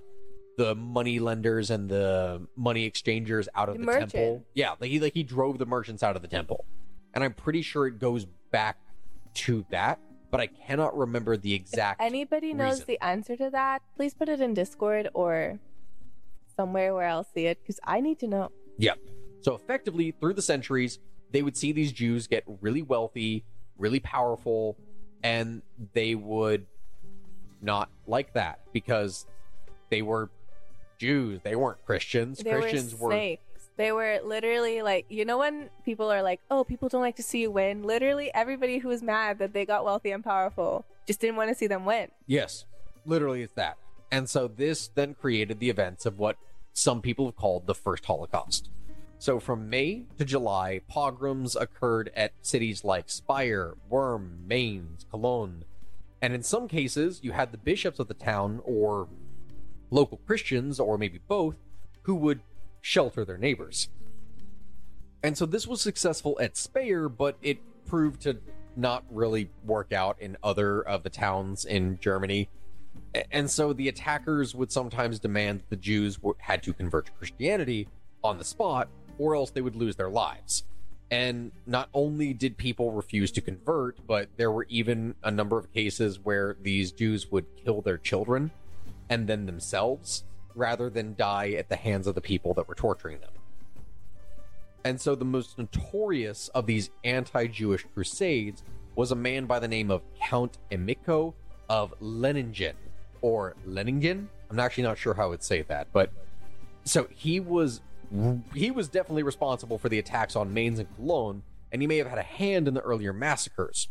[0.56, 4.44] the money lenders and the money exchangers out of The the, temple.
[4.54, 6.64] Yeah, like he like he drove the merchants out of the temple,
[7.14, 8.78] and I'm pretty sure it goes back
[9.34, 9.98] to that,
[10.30, 12.00] but I cannot remember the exact.
[12.00, 12.84] Anybody knows reason.
[12.88, 13.82] the answer to that?
[13.96, 15.58] Please put it in Discord or
[16.56, 18.50] somewhere where I'll see it because I need to know.
[18.78, 18.98] Yep.
[19.40, 20.98] So effectively, through the centuries,
[21.30, 23.44] they would see these Jews get really wealthy,
[23.78, 24.76] really powerful,
[25.22, 25.62] and
[25.92, 26.66] they would
[27.60, 29.26] not like that because
[29.90, 30.30] they were
[30.98, 31.40] Jews.
[31.42, 32.38] They weren't Christians.
[32.38, 33.38] They Christians were were.
[33.76, 37.22] They were literally like, you know, when people are like, oh, people don't like to
[37.22, 37.82] see you win.
[37.82, 41.54] Literally, everybody who was mad that they got wealthy and powerful just didn't want to
[41.54, 42.08] see them win.
[42.26, 42.64] Yes,
[43.04, 43.76] literally, it's that.
[44.10, 46.36] And so this then created the events of what
[46.72, 48.70] some people have called the first Holocaust.
[49.18, 55.64] So from May to July, pogroms occurred at cities like Speyer, Worm, Mainz, Cologne.
[56.20, 59.08] And in some cases, you had the bishops of the town or
[59.90, 61.56] local Christians, or maybe both,
[62.02, 62.40] who would
[62.80, 63.88] shelter their neighbors.
[65.22, 68.38] And so this was successful at Speyer, but it proved to
[68.76, 72.48] not really work out in other of the towns in Germany.
[73.32, 77.88] And so the attackers would sometimes demand that the Jews had to convert to Christianity
[78.22, 78.88] on the spot,
[79.18, 80.64] or else they would lose their lives.
[81.10, 85.72] And not only did people refuse to convert, but there were even a number of
[85.72, 88.50] cases where these Jews would kill their children
[89.08, 93.20] and then themselves rather than die at the hands of the people that were torturing
[93.20, 93.30] them.
[94.84, 98.62] And so the most notorious of these anti Jewish crusades
[98.94, 101.34] was a man by the name of Count Emicho
[101.68, 102.74] of Leiningen,
[103.20, 104.26] or Leiningen.
[104.50, 106.10] I'm actually not sure how I would say that, but
[106.84, 107.80] so he was
[108.54, 111.42] he was definitely responsible for the attacks on Mainz and Cologne,
[111.72, 113.88] and he may have had a hand in the earlier massacres.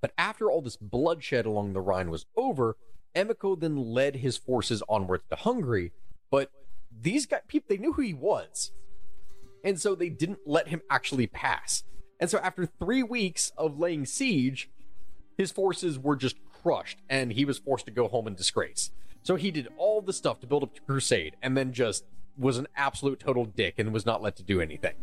[0.00, 2.76] But after all this bloodshed along the Rhine was over,
[3.14, 5.92] Emicho then led his forces onwards to Hungary.
[6.30, 6.50] But
[6.90, 8.72] these guys, people, they knew who he was,
[9.64, 11.84] and so they didn't let him actually pass.
[12.18, 14.70] And so after three weeks of laying siege,
[15.36, 18.90] his forces were just crushed, and he was forced to go home in disgrace.
[19.22, 22.04] So he did all the stuff to build up the crusade, and then just
[22.38, 24.94] was an absolute total dick and was not let to do anything.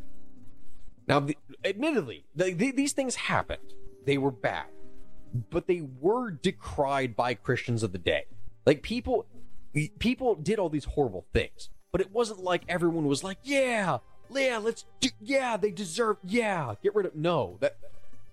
[1.07, 3.73] Now, the, admittedly, the, the, these things happened.
[4.05, 4.67] They were bad,
[5.49, 8.25] but they were decried by Christians of the day.
[8.65, 9.25] Like people,
[9.99, 13.99] people did all these horrible things, but it wasn't like everyone was like, "Yeah,
[14.29, 17.77] yeah, let's do, yeah, they deserve, yeah, get rid of." No, that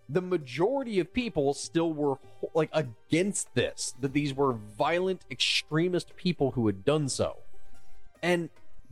[0.09, 2.19] the majority of people still were
[2.53, 3.95] like against this.
[4.01, 7.39] That these were violent extremist people who had done so,
[8.23, 8.49] and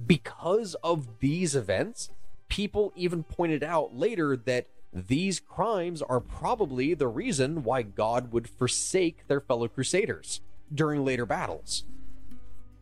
[0.07, 2.11] because of these events,
[2.49, 8.49] people even pointed out later that these crimes are probably the reason why God would
[8.49, 10.41] forsake their fellow crusaders
[10.73, 11.85] during later battles.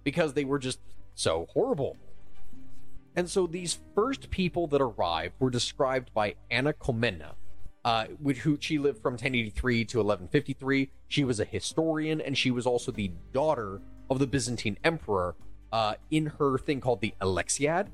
[0.03, 0.81] Because they were just
[1.14, 1.97] so horrible.
[3.14, 7.35] And so these first people that arrived were described by Anna Komnena,
[7.85, 10.91] uh, which who she lived from 1083 to 1153.
[11.09, 15.35] She was a historian, and she was also the daughter of the Byzantine emperor
[15.73, 17.89] uh, in her thing called the Alexiad.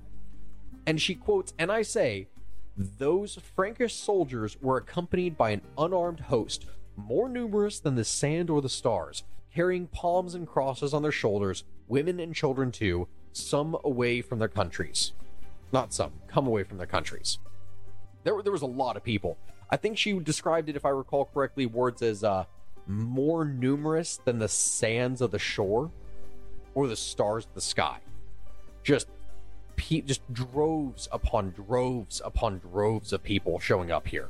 [0.86, 2.28] And she quotes, and I say,
[2.76, 6.66] those Frankish soldiers were accompanied by an unarmed host,
[6.96, 9.24] more numerous than the sand or the stars,
[9.54, 14.48] carrying palms and crosses on their shoulders, women and children too, some away from their
[14.48, 15.12] countries.
[15.72, 17.38] Not some, come away from their countries.
[18.24, 19.38] There, there was a lot of people.
[19.70, 22.44] I think she described it, if I recall correctly, words as uh,
[22.86, 25.90] more numerous than the sands of the shore
[26.76, 27.98] or the stars of the sky.
[28.84, 29.08] Just
[29.74, 34.28] pe- just droves upon droves upon droves of people showing up here.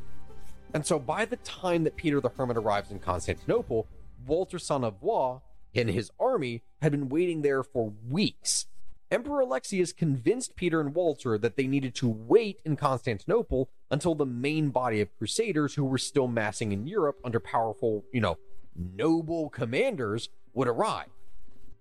[0.73, 3.87] And so by the time that Peter the Hermit arrives in Constantinople,
[4.27, 5.41] Walter Saint-Avoix
[5.75, 8.67] and his army had been waiting there for weeks.
[9.11, 14.27] Emperor Alexius convinced Peter and Walter that they needed to wait in Constantinople until the
[14.27, 18.37] main body of crusaders who were still massing in Europe under powerful, you know,
[18.75, 21.07] noble commanders would arrive.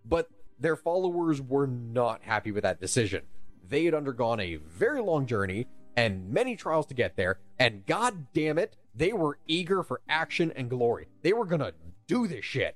[0.07, 0.29] But
[0.59, 3.23] their followers were not happy with that decision.
[3.67, 8.27] They had undergone a very long journey and many trials to get there, and god
[8.33, 11.07] damn it, they were eager for action and glory.
[11.21, 11.73] They were gonna
[12.07, 12.75] do this shit.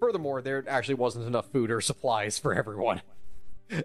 [0.00, 3.02] Furthermore, there actually wasn't enough food or supplies for everyone.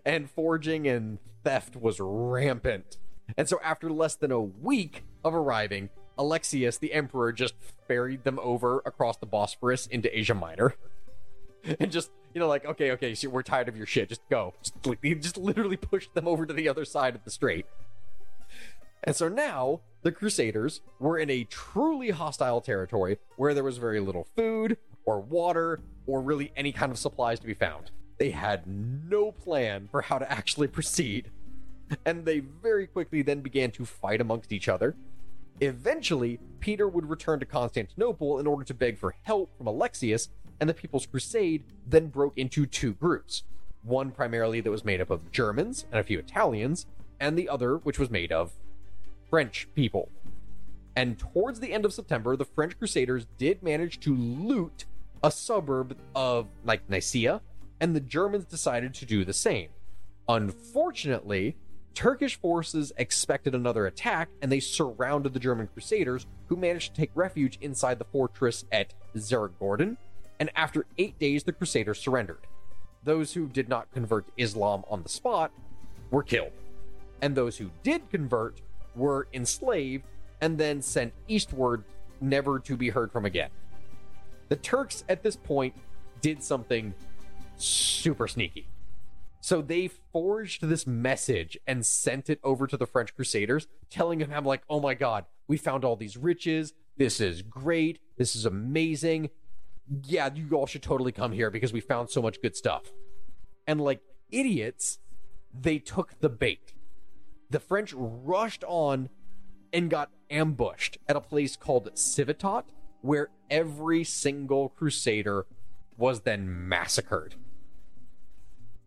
[0.03, 2.97] And forging and theft was rampant.
[3.37, 7.53] And so, after less than a week of arriving, Alexius, the emperor, just
[7.87, 10.75] ferried them over across the Bosphorus into Asia Minor.
[11.79, 14.09] And just, you know, like, okay, okay, so we're tired of your shit.
[14.09, 14.53] Just go.
[14.61, 17.65] Just, just literally pushed them over to the other side of the strait.
[19.05, 24.01] And so now the Crusaders were in a truly hostile territory where there was very
[24.01, 27.91] little food or water or really any kind of supplies to be found.
[28.17, 31.31] They had no plan for how to actually proceed.
[32.05, 34.97] And they very quickly then began to fight amongst each other.
[35.61, 40.27] Eventually, Peter would return to Constantinople in order to beg for help from Alexius,
[40.59, 43.43] and the People's Crusade then broke into two groups.
[43.83, 46.85] One primarily that was made up of Germans and a few Italians,
[47.19, 48.53] and the other which was made of
[49.29, 50.09] French people.
[50.95, 54.85] And towards the end of September, the French Crusaders did manage to loot
[55.23, 57.41] a suburb of like Nicaea,
[57.79, 59.69] and the Germans decided to do the same.
[60.27, 61.57] Unfortunately,
[61.93, 67.11] Turkish forces expected another attack and they surrounded the German Crusaders, who managed to take
[67.15, 69.97] refuge inside the fortress at Xerigordon.
[70.39, 72.47] And after eight days, the Crusaders surrendered.
[73.03, 75.51] Those who did not convert to Islam on the spot
[76.11, 76.51] were killed.
[77.21, 78.61] And those who did convert
[78.95, 80.05] were enslaved
[80.41, 81.83] and then sent eastward,
[82.21, 83.49] never to be heard from again.
[84.49, 85.75] The Turks at this point
[86.21, 86.93] did something
[87.57, 88.67] super sneaky.
[89.41, 94.33] So they forged this message and sent it over to the French Crusaders, telling them,
[94.33, 96.73] I'm like, oh my God, we found all these riches.
[96.97, 97.99] This is great.
[98.17, 99.29] This is amazing.
[100.03, 102.91] Yeah, you all should totally come here because we found so much good stuff.
[103.67, 104.99] And like idiots,
[105.53, 106.73] they took the bait.
[107.49, 109.09] The French rushed on
[109.71, 112.63] and got ambushed at a place called Civitot,
[113.01, 115.45] where every single crusader
[115.97, 117.35] was then massacred.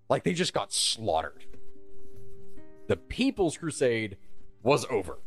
[0.09, 1.45] Like they just got slaughtered.
[2.89, 4.17] The People's Crusade
[4.63, 5.19] was over.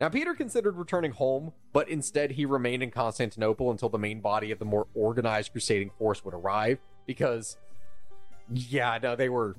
[0.00, 4.50] Now, Peter considered returning home, but instead he remained in Constantinople until the main body
[4.50, 7.58] of the more organized crusading force would arrive, because,
[8.50, 9.56] yeah, no, they were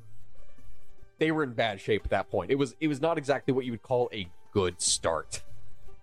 [1.19, 2.49] they were in bad shape at that point.
[2.49, 5.43] It was it was not exactly what you would call a good start.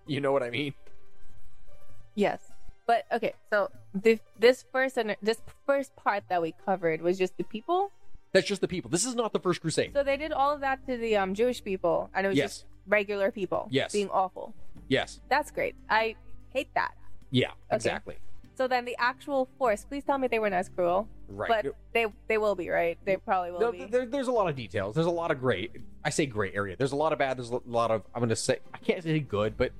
[0.07, 0.73] You know what I mean?
[2.15, 2.39] Yes.
[2.87, 7.43] But okay, so the, this first this first part that we covered was just the
[7.43, 7.91] people.
[8.31, 8.89] That's just the people.
[8.89, 9.91] This is not the first crusade.
[9.93, 12.51] So they did all of that to the um, Jewish people, and it was Yes.
[12.51, 13.67] just regular people.
[13.71, 13.93] Yes.
[13.93, 14.53] Being awful.
[14.89, 15.21] yes.
[15.29, 15.75] That's great.
[15.89, 16.15] I
[16.49, 16.93] hate that.
[17.31, 18.17] Yeah, exactly.
[18.55, 19.85] So then the actual force.
[19.87, 21.07] Please tell me they weren't as cruel.
[21.29, 21.47] Right.
[21.63, 22.97] But they they will be right.
[23.05, 23.85] They probably will No, be.
[23.85, 24.95] there, there's a lot of details.
[24.95, 25.69] There's a lot of gray.
[26.03, 26.75] I say gray area.
[26.75, 27.37] There's a lot of bad.
[27.37, 29.71] There's a lot of I'm going to say I can't say good, but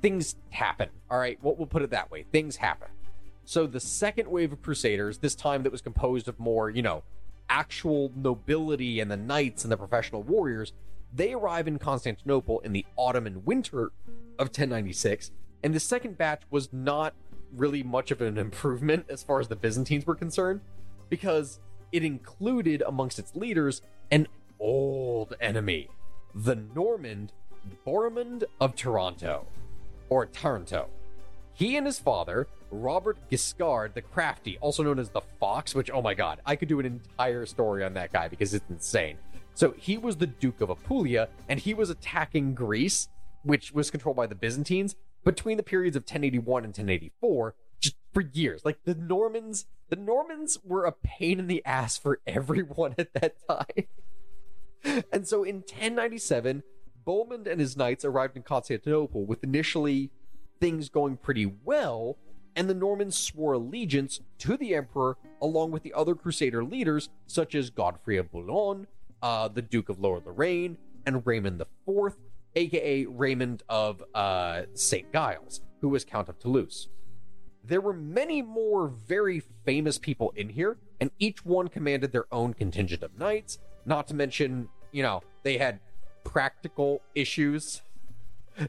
[0.00, 0.88] things happen.
[1.10, 2.24] All right, well, we'll put it that way.
[2.30, 2.88] Things happen.
[3.44, 7.02] So the second wave of Crusaders, this time that was composed of more, you know,
[7.50, 10.72] actual nobility and the knights and the professional warriors,
[11.12, 13.92] they arrive in Constantinople in the autumn and winter
[14.38, 15.30] of 1096,
[15.62, 17.14] and the second batch was not
[17.56, 20.60] really much of an improvement as far as the Byzantines were concerned,
[21.08, 21.60] because
[21.92, 24.28] it included amongst its leaders an
[24.60, 25.88] old enemy,
[26.34, 27.32] the Normand
[27.86, 29.46] Bohemond of Toronto,
[30.08, 30.88] or Taranto.
[31.54, 36.00] He and his father, Robert Guiscard the Crafty, also known as the Fox, which, oh
[36.00, 39.18] my god, I could do an entire story on that guy because it's insane.
[39.58, 43.08] So he was the Duke of Apulia, and he was attacking Greece,
[43.42, 44.94] which was controlled by the Byzantines,
[45.24, 48.64] between the periods of 1081 and 1084, just for years.
[48.64, 53.34] Like the Normans, the Normans were a pain in the ass for everyone at that
[53.48, 55.02] time.
[55.12, 56.62] and so in 1097,
[57.04, 60.12] Bohemond and his knights arrived in Constantinople with initially
[60.60, 62.16] things going pretty well,
[62.54, 67.56] and the Normans swore allegiance to the emperor along with the other crusader leaders such
[67.56, 68.86] as Godfrey of Bouillon,
[69.22, 72.16] uh, the Duke of Lower Lorraine, and Raymond IV,
[72.54, 75.12] aka Raymond of uh, St.
[75.12, 76.88] Giles, who was Count of Toulouse.
[77.64, 82.54] There were many more very famous people in here, and each one commanded their own
[82.54, 85.80] contingent of knights, not to mention, you know, they had
[86.24, 87.82] practical issues.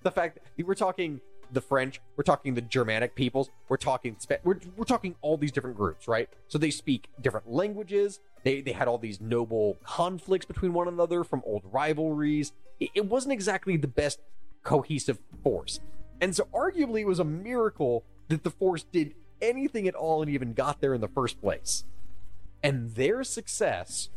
[0.03, 1.19] The fact that we're talking
[1.51, 5.77] the French, we're talking the Germanic peoples, we're talking we're, we're talking all these different
[5.77, 6.29] groups, right?
[6.47, 8.19] So they speak different languages.
[8.43, 12.53] They they had all these noble conflicts between one another from old rivalries.
[12.79, 14.19] It, it wasn't exactly the best
[14.63, 15.79] cohesive force,
[16.21, 20.29] and so arguably it was a miracle that the force did anything at all and
[20.29, 21.83] even got there in the first place.
[22.61, 24.09] And their success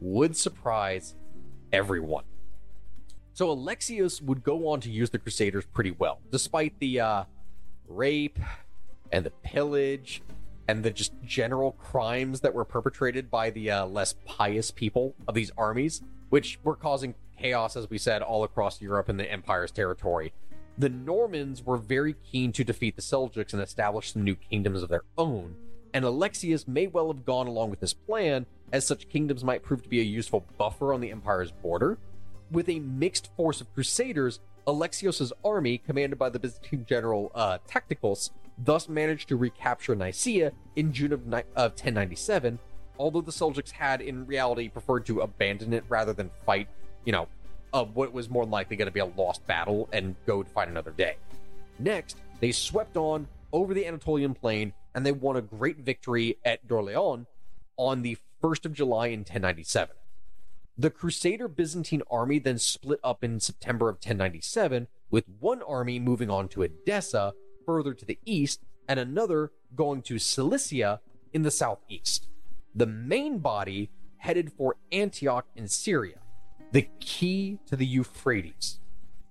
[0.00, 1.14] would surprise
[1.72, 2.24] everyone.
[3.38, 7.24] So Alexios would go on to use the Crusaders pretty well, despite the uh,
[7.86, 8.36] rape
[9.12, 10.22] and the pillage
[10.66, 15.36] and the just general crimes that were perpetrated by the uh, less pious people of
[15.36, 19.70] these armies, which were causing chaos, as we said, all across Europe and the Empire's
[19.70, 20.32] territory.
[20.76, 24.88] The Normans were very keen to defeat the Seljuks and establish some new kingdoms of
[24.88, 25.54] their own,
[25.94, 29.84] and Alexius may well have gone along with this plan, as such kingdoms might prove
[29.84, 31.98] to be a useful buffer on the Empire's border
[32.50, 37.58] with a mixed force of crusaders, Alexios' army, commanded by the Byzantine general uh,
[38.58, 42.58] thus managed to recapture Nicaea in June of, ni- of 1097,
[42.98, 46.68] although the Seljuks had in reality preferred to abandon it rather than fight,
[47.04, 47.28] you know,
[47.72, 50.68] of what was more likely going to be a lost battle and go to fight
[50.68, 51.16] another day.
[51.78, 56.66] Next, they swept on over the Anatolian plain and they won a great victory at
[56.66, 57.26] Dorylaeum
[57.76, 59.94] on the 1st of July in 1097.
[60.80, 66.30] The Crusader Byzantine army then split up in September of 1097, with one army moving
[66.30, 67.32] on to Edessa
[67.66, 71.00] further to the east, and another going to Cilicia
[71.32, 72.28] in the southeast.
[72.76, 76.20] The main body headed for Antioch in Syria,
[76.70, 78.78] the key to the Euphrates.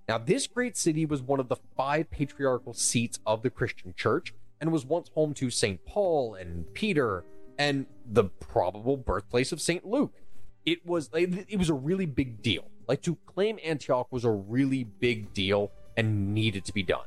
[0.06, 4.34] Now, this great city was one of the five patriarchal seats of the Christian church
[4.60, 5.82] and was once home to St.
[5.86, 7.24] Paul and Peter
[7.58, 9.86] and the probable birthplace of St.
[9.86, 10.12] Luke
[10.72, 12.68] it was it was a really big deal.
[12.86, 17.06] Like to claim Antioch was a really big deal and needed to be done.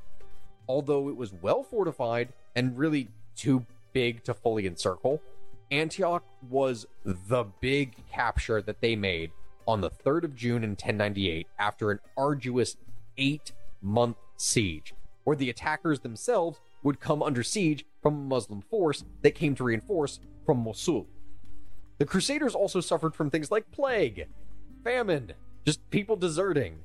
[0.67, 5.21] Although it was well fortified and really too big to fully encircle,
[5.69, 9.31] Antioch was the big capture that they made
[9.67, 12.77] on the 3rd of June in 1098 after an arduous
[13.17, 14.93] 8-month siege
[15.23, 19.63] where the attackers themselves would come under siege from a Muslim force that came to
[19.63, 21.05] reinforce from Mosul.
[22.01, 24.25] The Crusaders also suffered from things like plague,
[24.83, 25.33] famine,
[25.63, 26.79] just people deserting.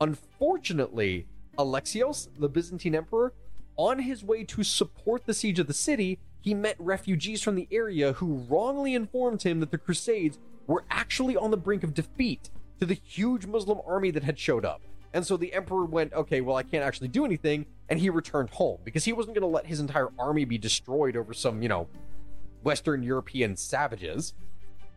[0.00, 3.32] Unfortunately, Alexios, the Byzantine emperor,
[3.76, 7.68] on his way to support the siege of the city, he met refugees from the
[7.70, 12.50] area who wrongly informed him that the Crusades were actually on the brink of defeat
[12.80, 14.80] to the huge Muslim army that had showed up.
[15.12, 17.66] And so the emperor went, okay, well, I can't actually do anything.
[17.88, 21.16] And he returned home because he wasn't going to let his entire army be destroyed
[21.16, 21.86] over some, you know,
[22.64, 24.34] Western European savages.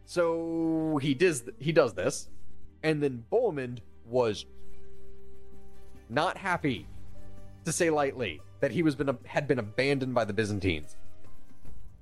[0.06, 2.30] So he does he does this,
[2.82, 4.46] and then Bohemond was
[6.10, 6.88] not happy,
[7.66, 10.96] to say lightly, that he was been had been abandoned by the Byzantines.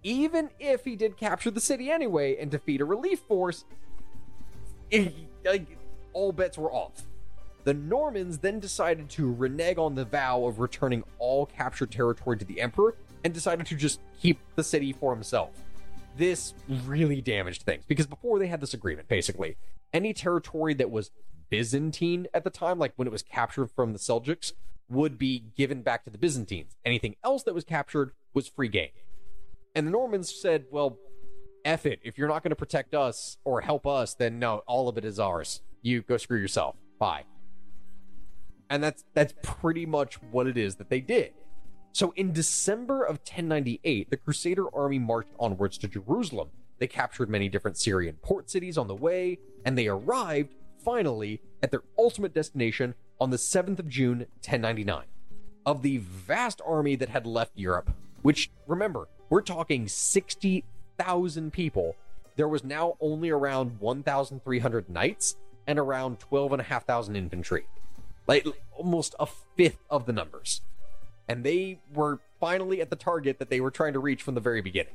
[0.04, 3.66] Even if he did capture the city anyway and defeat a relief force,
[4.92, 5.66] it, like,
[6.14, 7.02] all bets were off.
[7.64, 12.46] The Normans then decided to renege on the vow of returning all captured territory to
[12.46, 12.96] the emperor
[13.26, 15.50] and decided to just keep the city for himself.
[16.16, 16.54] This
[16.86, 19.58] really damaged things because before they had this agreement, basically,
[19.92, 21.10] any territory that was
[21.50, 24.54] Byzantine at the time, like when it was captured from the Seljuks,
[24.88, 26.78] would be given back to the Byzantines.
[26.86, 28.92] Anything else that was captured was free game.
[29.74, 31.00] And the Normans said, well,
[31.66, 32.00] F it.
[32.04, 35.04] If you're not going to protect us or help us, then no, all of it
[35.04, 35.62] is ours.
[35.82, 36.76] You go screw yourself.
[37.00, 37.24] Bye.
[38.70, 41.34] And that's that's pretty much what it is that they did.
[41.96, 46.50] So in December of 1098, the Crusader army marched onwards to Jerusalem.
[46.78, 51.72] They captured many different Syrian port cities on the way, and they arrived finally at
[51.72, 55.06] their ultimate destination on the 7th of June 1099.
[55.66, 57.90] Of the vast army that had left Europe,
[58.24, 61.96] which remember, we're talking 60,000 people,
[62.36, 67.68] there was now only around 1,300 knights and around 12,500 infantry.
[68.28, 70.60] Like almost a fifth of the numbers.
[71.28, 74.42] And they were finally at the target that they were trying to reach from the
[74.42, 74.94] very beginning.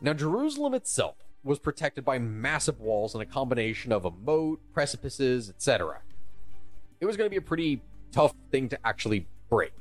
[0.00, 5.48] Now, Jerusalem itself was protected by massive walls and a combination of a moat, precipices,
[5.48, 6.00] etc.
[7.00, 9.72] It was going to be a pretty tough thing to actually break.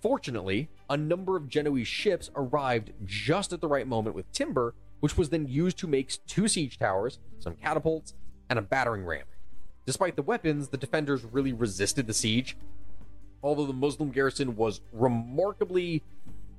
[0.00, 5.16] Fortunately, a number of Genoese ships arrived just at the right moment with timber, which
[5.16, 8.14] was then used to make two siege towers, some catapults,
[8.50, 9.24] and a battering ram.
[9.86, 12.56] Despite the weapons, the defenders really resisted the siege,
[13.44, 16.02] although the Muslim garrison was remarkably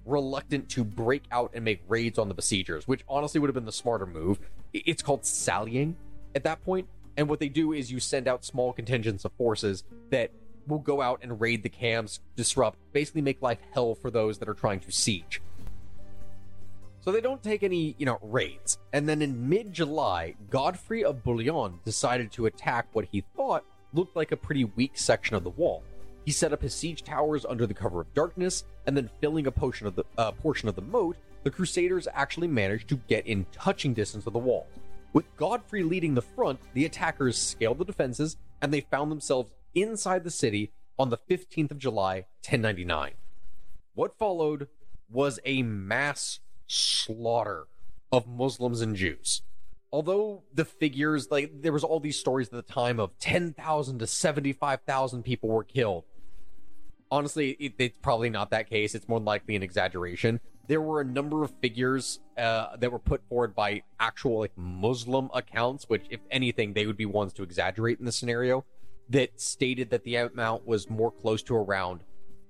[0.05, 3.65] reluctant to break out and make raids on the besiegers, which honestly would have been
[3.65, 4.39] the smarter move.
[4.71, 5.97] It's called sallying
[6.35, 9.83] at that point, and what they do is you send out small contingents of forces
[10.11, 10.29] that
[10.67, 14.47] will go out and raid the camps, disrupt, basically make life hell for those that
[14.47, 15.41] are trying to siege.
[16.99, 18.77] So they don't take any, you know, raids.
[18.93, 23.63] And then in mid-July, Godfrey of Bouillon decided to attack what he thought
[23.93, 25.83] looked like a pretty weak section of the wall.
[26.25, 29.51] He set up his siege towers under the cover of darkness, and then filling a
[29.51, 33.45] portion of the uh, portion of the moat, the Crusaders actually managed to get in
[33.51, 34.67] touching distance of the walls.
[35.13, 40.23] With Godfrey leading the front, the attackers scaled the defenses, and they found themselves inside
[40.23, 43.11] the city on the 15th of July, 1099.
[43.93, 44.67] What followed
[45.09, 47.67] was a mass slaughter
[48.11, 49.41] of Muslims and Jews.
[49.91, 54.07] Although the figures, like there was all these stories at the time of 10,000 to
[54.07, 56.03] 75,000 people were killed.
[57.15, 58.93] Honestly, it, it's probably not that case.
[58.93, 60.41] It's more likely an exaggeration.
[60.67, 65.29] There were a number of figures uh, that were put forward by actual like Muslim
[65.33, 68.65] accounts, which, if anything, they would be ones to exaggerate in the scenario.
[69.09, 72.01] That stated that the amount was more close to around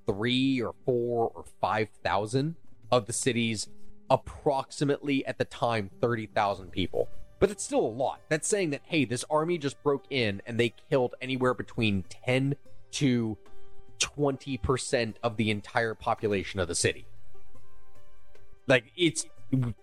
[0.08, 2.56] three or four or five thousand
[2.92, 3.68] of the city's
[4.10, 7.08] approximately at the time 30,000 people.
[7.40, 8.22] But it's still a lot.
[8.30, 12.56] That's saying that, hey, this army just broke in and they killed anywhere between 10
[12.94, 13.38] to
[14.00, 17.06] 20% of the entire population of the city.
[18.68, 19.26] Like, it's,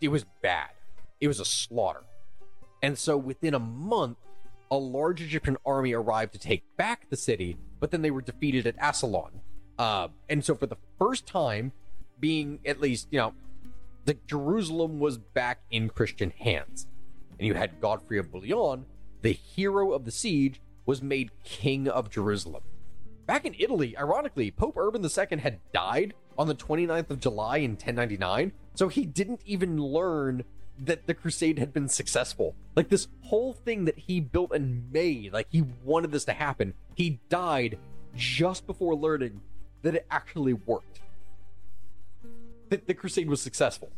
[0.00, 0.70] it was bad.
[1.20, 2.02] It was a slaughter.
[2.82, 4.18] And so within a month,
[4.70, 8.66] a large Egyptian army arrived to take back the city, but then they were defeated
[8.66, 9.40] at Ascalon.
[9.78, 11.72] Uh, and so for the first time,
[12.18, 13.34] being at least, you know,
[14.04, 16.86] the Jerusalem was back in Christian hands.
[17.38, 18.86] And you had Godfrey of Bouillon,
[19.22, 22.62] the hero of the siege, was made king of Jerusalem.
[23.32, 27.70] Back in Italy, ironically, Pope Urban II had died on the 29th of July in
[27.70, 30.44] 1099, so he didn't even learn
[30.78, 32.54] that the crusade had been successful.
[32.76, 36.74] Like this whole thing that he built and made, like he wanted this to happen,
[36.94, 37.78] he died
[38.14, 39.40] just before learning
[39.80, 41.00] that it actually worked
[42.68, 43.92] that the crusade was successful.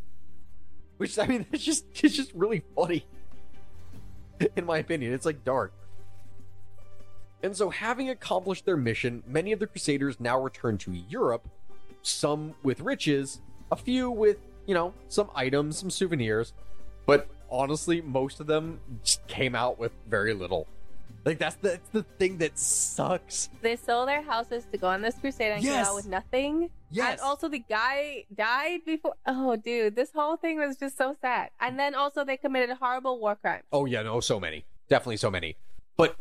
[0.98, 3.04] Which I mean, it's just it's just really funny.
[4.54, 5.72] In my opinion, it's like dark.
[7.42, 11.46] And so, having accomplished their mission, many of the Crusaders now return to Europe,
[12.02, 16.52] some with riches, a few with, you know, some items, some souvenirs,
[17.06, 20.66] but honestly, most of them just came out with very little.
[21.24, 23.48] Like that's the that's the thing that sucks.
[23.62, 25.74] They sold their houses to go on this crusade and Yes.
[25.74, 26.70] came out with nothing.
[26.90, 27.12] Yes.
[27.12, 29.14] And also the guy died before.
[29.26, 31.48] Oh, dude, this whole thing was just so sad.
[31.60, 33.64] And then also they committed horrible war crimes.
[33.72, 35.56] Oh yeah, no, so many, definitely so many.
[35.96, 36.14] But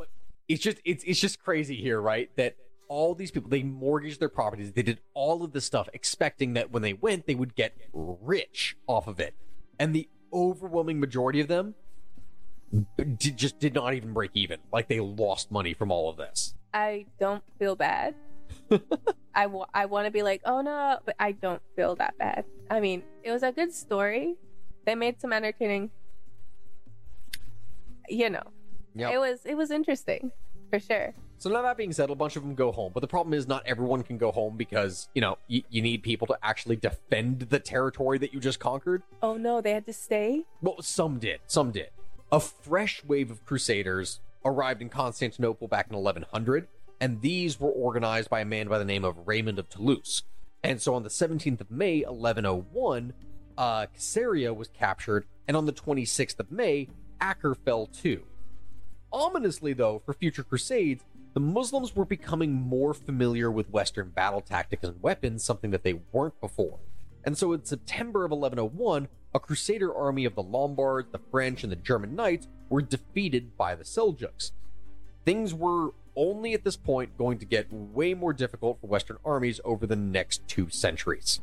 [0.48, 2.30] it's just it's it's just crazy here, right?
[2.36, 2.56] That
[2.88, 6.72] all these people they mortgaged their properties, they did all of this stuff, expecting that
[6.72, 9.36] when they went, they would get rich off of it,
[9.80, 11.76] and the overwhelming majority of them
[12.98, 14.60] did, just did not even break even.
[14.72, 16.56] Like they lost money from all of this.
[16.74, 18.16] I don't feel bad.
[19.36, 22.46] I, I want to be like, oh no, but I don't feel that bad.
[22.70, 24.36] I mean, it was a good story.
[24.86, 25.92] They made some entertaining,
[28.10, 28.44] you know,
[28.96, 29.14] Yep.
[29.14, 30.32] it was it was interesting
[30.70, 31.14] for sure.
[31.38, 32.92] So now that being said, a bunch of them go home.
[32.94, 36.02] But the problem is not everyone can go home because, you know, you, you need
[36.02, 39.04] people to actually defend the territory that you just conquered.
[39.22, 40.46] Oh no, they had to stay.
[40.62, 41.42] Well, some did.
[41.48, 41.90] Some did.
[42.32, 46.68] A fresh wave of crusaders arrived in Constantinople back in 1100,
[47.00, 50.24] and these were organized by a man by the name of Raymond of Toulouse.
[50.64, 53.14] And so on the 17th of May, 1101,
[53.58, 56.88] uh, Caesarea was captured, and on the 26th of May,
[57.22, 58.24] Acre fell too.
[59.14, 61.04] Ominously, though, for future crusades,
[61.36, 66.02] the Muslims were becoming more familiar with Western battle tactics and weapons, something that they
[66.12, 66.80] weren't before.
[67.24, 71.72] And so in September of 1101, a crusader army of the Lombards, the French, and
[71.72, 74.52] the German knights were defeated by the Seljuks.
[75.26, 79.62] Things were only at this point going to get way more difficult for Western armies
[79.64, 81.40] over the next two centuries.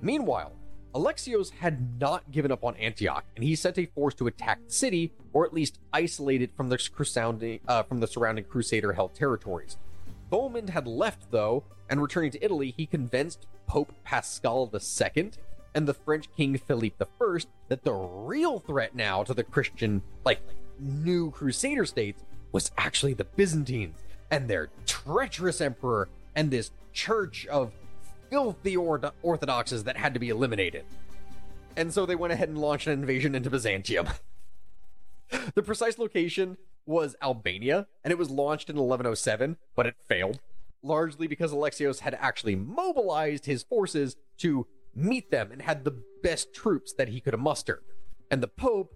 [0.00, 0.52] Meanwhile,
[0.94, 4.72] Alexios had not given up on Antioch, and he sent a force to attack the
[4.72, 9.78] city, or at least isolate it from the surrounding, uh, from the surrounding Crusader-held territories.
[10.30, 15.30] Bohemond had left, though, and returning to Italy, he convinced Pope Paschal II
[15.74, 17.38] and the French King Philippe I
[17.68, 20.40] that the real threat now to the Christian, like,
[20.78, 22.22] new Crusader states
[22.52, 23.98] was actually the Byzantines
[24.30, 27.72] and their treacherous emperor and this church of
[28.32, 30.86] filthy or- orthodoxes that had to be eliminated.
[31.76, 34.08] And so they went ahead and launched an invasion into Byzantium.
[35.54, 36.56] the precise location
[36.86, 40.40] was Albania, and it was launched in 1107, but it failed,
[40.82, 46.54] largely because Alexios had actually mobilized his forces to meet them and had the best
[46.54, 47.82] troops that he could muster.
[48.30, 48.94] And the Pope,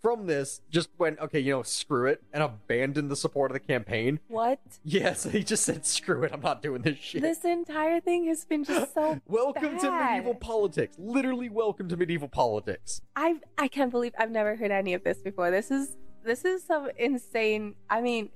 [0.00, 3.60] from this, just went, okay, you know, screw it, and abandoned the support of the
[3.60, 4.20] campaign.
[4.28, 4.60] What?
[4.84, 7.22] Yes, he just said, screw it, I'm not doing this shit.
[7.22, 10.96] This entire thing has been just so welcome to medieval politics.
[10.98, 13.00] Literally, welcome to medieval politics.
[13.14, 15.50] I I can't believe I've never heard any of this before.
[15.50, 17.74] This is this is some insane.
[17.88, 18.30] I mean,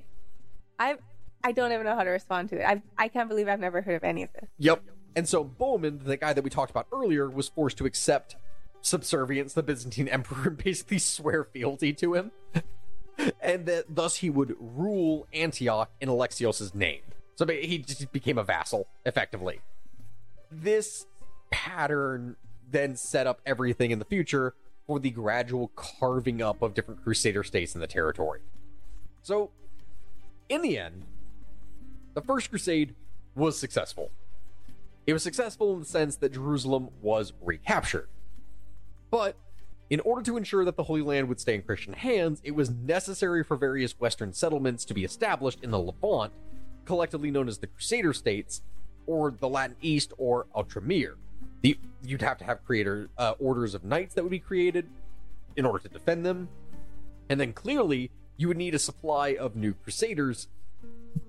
[0.79, 0.97] I
[1.43, 2.65] I don't even know how to respond to it.
[2.65, 4.49] I I can't believe I've never heard of any of this.
[4.59, 4.83] Yep.
[5.17, 8.37] And so Bohemond, the guy that we talked about earlier, was forced to accept
[8.83, 12.31] subservience the Byzantine emperor and basically swear fealty to him.
[13.41, 17.03] and that thus he would rule Antioch in Alexios' name.
[17.37, 19.61] So he just became a vassal, effectively.
[20.51, 21.07] This
[21.51, 22.37] pattern
[22.71, 24.55] then set up everything in the future
[24.87, 28.41] for the gradual carving up of different Crusader states in the territory.
[29.23, 29.51] So,
[30.49, 31.05] in the end,
[32.15, 32.95] the First Crusade
[33.35, 34.11] was successful.
[35.07, 38.09] It was successful in the sense that Jerusalem was recaptured.
[39.11, 39.37] But
[39.91, 42.71] in order to ensure that the Holy Land would stay in Christian hands, it was
[42.71, 46.33] necessary for various Western settlements to be established in the Levant,
[46.85, 48.63] collectively known as the Crusader states,
[49.07, 51.15] or the Latin East, or Outremer.
[51.63, 54.87] The, you'd have to have creator uh, orders of knights that would be created
[55.57, 56.49] in order to defend them,
[57.29, 60.47] and then clearly you would need a supply of new Crusaders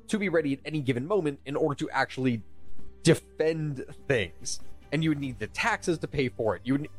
[0.07, 2.43] to be ready at any given moment in order to actually
[3.03, 4.59] defend things.
[4.91, 6.61] And you would need the taxes to pay for it.
[6.63, 6.89] You would.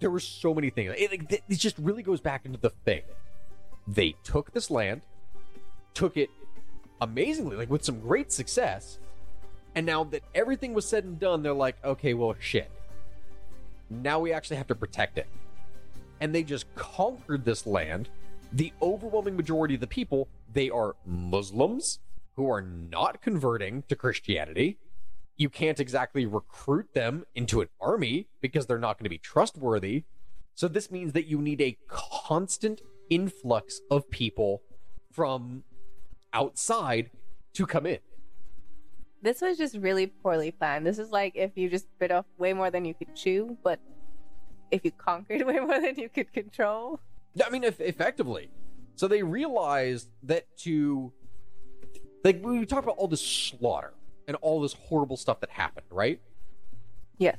[0.00, 0.94] There were so many things.
[0.96, 3.02] It, it, it just really goes back into the thing.
[3.86, 5.02] They took this land,
[5.94, 6.30] took it
[7.00, 8.98] amazingly, like with some great success,
[9.74, 12.70] and now that everything was said and done, they're like, okay, well, shit.
[13.90, 15.28] Now we actually have to protect it.
[16.20, 18.08] And they just conquered this land.
[18.52, 22.00] The overwhelming majority of the people, they are Muslims
[22.36, 24.78] who are not converting to Christianity.
[25.38, 30.04] You can't exactly recruit them into an army because they're not going to be trustworthy.
[30.56, 34.62] So this means that you need a constant influx of people
[35.12, 35.62] from
[36.32, 37.10] outside
[37.54, 37.98] to come in.
[39.22, 40.84] This was just really poorly planned.
[40.84, 43.78] This is like if you just bit off way more than you could chew, but
[44.72, 47.00] if you conquered way more than you could control.
[47.44, 48.50] I mean, if, effectively.
[48.96, 51.12] So they realized that to
[52.24, 53.94] like we talk about all this slaughter
[54.28, 56.20] and all this horrible stuff that happened, right?
[57.16, 57.38] Yes.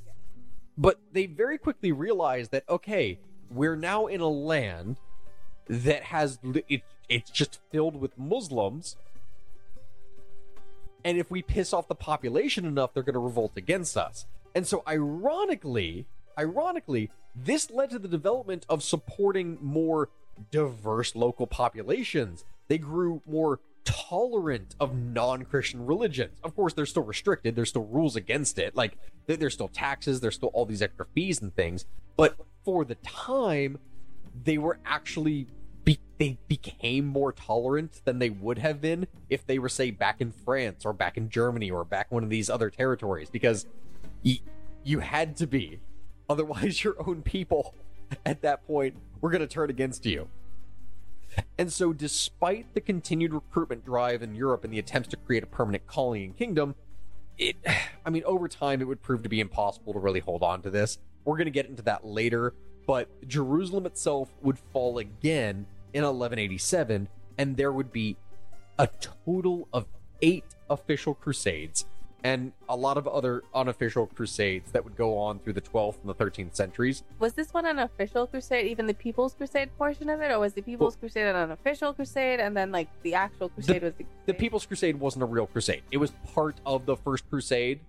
[0.78, 3.20] But they very quickly realized that okay,
[3.50, 4.98] we're now in a land
[5.70, 8.98] that has it, it's just filled with Muslims.
[11.06, 14.26] And if we piss off the population enough, they're going to revolt against us.
[14.54, 16.06] And so, ironically,
[16.38, 20.10] ironically, this led to the development of supporting more
[20.52, 22.44] diverse local populations.
[22.68, 23.60] They grew more
[23.90, 26.40] tolerant of non-Christian religions.
[26.44, 27.56] Of course, they're still restricted.
[27.56, 28.76] There's still rules against it.
[28.76, 30.20] Like there's still taxes.
[30.22, 31.86] There's still all these extra fees and things.
[32.16, 33.80] But for the time,
[34.44, 35.48] they were actually
[35.84, 40.22] be- they became more tolerant than they would have been if they were say back
[40.22, 43.66] in France or back in Germany or back one of these other territories because
[44.24, 44.40] y-
[44.84, 45.80] you had to be
[46.30, 47.74] otherwise your own people
[48.26, 50.28] at that point were going to turn against you.
[51.58, 55.48] And so, despite the continued recruitment drive in Europe and the attempts to create a
[55.48, 56.76] permanent colony and kingdom,
[57.38, 57.56] it,
[58.06, 60.70] I mean, over time, it would prove to be impossible to really hold on to
[60.70, 60.98] this.
[61.26, 62.54] We're going to get into that later,
[62.88, 67.08] but Jerusalem itself would fall again in 1187,
[67.38, 68.18] and there would be
[68.78, 68.88] a
[69.26, 69.86] total of
[70.22, 71.86] eight official crusades
[72.24, 76.10] and a lot of other unofficial crusades that would go on through the 12th and
[76.10, 77.04] the 13th centuries.
[77.20, 80.54] Was this one an official crusade, even the People's Crusade portion of it, or was
[80.54, 84.34] the People's Crusade an unofficial crusade, and then like the actual crusade was the, The
[84.34, 85.84] People's Crusade wasn't a real crusade.
[85.92, 87.80] It was part of the First Crusade.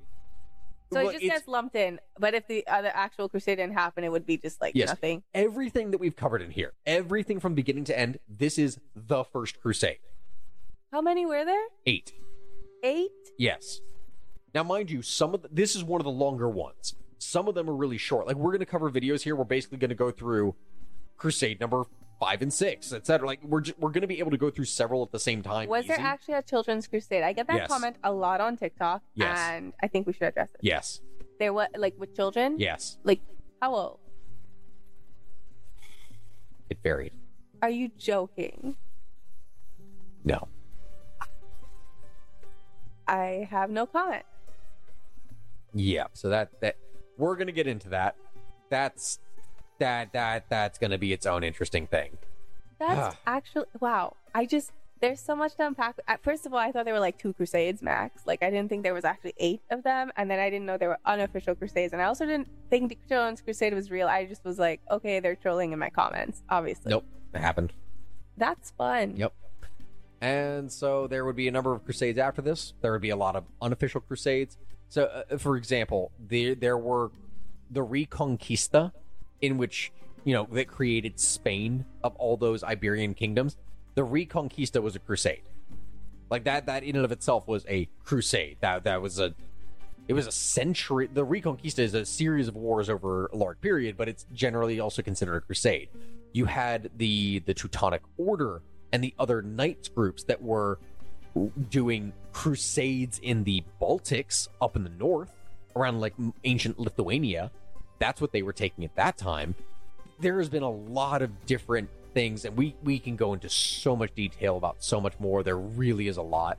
[0.93, 2.01] So Well, it just gets lumped in.
[2.19, 4.89] But if the uh, other actual crusade didn't happen, it would be just like Yes.
[4.89, 5.23] nothing.
[5.35, 9.61] Everything that we've covered in here, everything from beginning to end, this is the First
[9.61, 9.99] Crusade.
[10.93, 11.63] How many were there?
[11.87, 12.13] Eight.
[12.83, 13.11] Eight.
[13.39, 13.81] Yes.
[14.55, 16.95] Now, mind you, some of the, this is one of the longer ones.
[17.19, 18.27] Some of them are really short.
[18.27, 19.37] Like we're going to cover videos here.
[19.37, 20.55] We're basically going to go through
[21.17, 21.85] Crusade number
[22.19, 23.27] five and six, etc.
[23.27, 25.69] Like we're we're going to be able to go through several at the same time.
[25.69, 27.23] Was there actually a children's crusade?
[27.23, 27.69] I get that Yes.
[27.69, 29.39] comment a lot on TikTok, Yes.
[29.39, 30.61] and I think we should address it.
[30.63, 31.01] Yes.
[31.39, 32.57] There was like with children.
[32.59, 32.97] Yes.
[33.05, 33.21] Like
[33.61, 33.99] how old?
[36.71, 37.13] It varied.
[37.63, 38.77] Are you joking?
[40.25, 40.49] No.
[43.07, 44.25] I have no comment.
[45.75, 46.07] Yeah.
[46.13, 46.77] So that that
[47.17, 48.17] we're to get into that.
[48.69, 49.19] That's
[49.79, 52.19] that that that's to be its own interesting thing.
[52.79, 53.19] That's ah.
[53.27, 54.17] actually wow.
[54.35, 55.97] I just there's so much to unpack.
[56.07, 58.27] At first of all, I thought there were like two crusades max.
[58.27, 60.77] Like I didn't think there was actually eight of them, and then I didn't know
[60.77, 64.09] there were unofficial crusades, and I also didn't think the Children's Crusade was real.
[64.09, 66.43] I just was like, okay, they're trolling in my comments.
[66.49, 67.05] Obviously, Nope.
[67.35, 67.73] It happened.
[68.37, 69.17] That's fun.
[69.17, 69.33] Yep.
[70.21, 72.75] And so there would be a number of crusades after this.
[72.83, 74.59] There would be a lot of unofficial crusades.
[74.91, 77.11] So, uh, for example, there there were
[77.71, 78.93] the Reconquista,
[79.41, 79.93] in which
[80.25, 83.57] you know that created Spain of all those Iberian kingdoms.
[83.95, 85.43] The Reconquista was a crusade.
[86.29, 86.67] Like that.
[86.67, 88.59] That in and of itself was a crusade.
[88.61, 89.35] That that was a.
[90.09, 91.09] It was a century.
[91.13, 95.03] The Reconquista is a series of wars over a large period, but it's generally also
[95.03, 95.89] considered a crusade.
[96.33, 98.63] You had the the Teutonic Order
[98.93, 100.81] and the other knights groups that were
[101.71, 105.33] doing crusades in the Baltics up in the north
[105.77, 106.15] around like
[106.45, 107.51] ancient Lithuania.
[107.99, 109.55] That's what they were taking at that time.
[110.19, 113.97] There has been a lot of different things, and we we can go into so
[113.97, 115.43] much detail about so much more.
[115.43, 116.59] There really is a lot,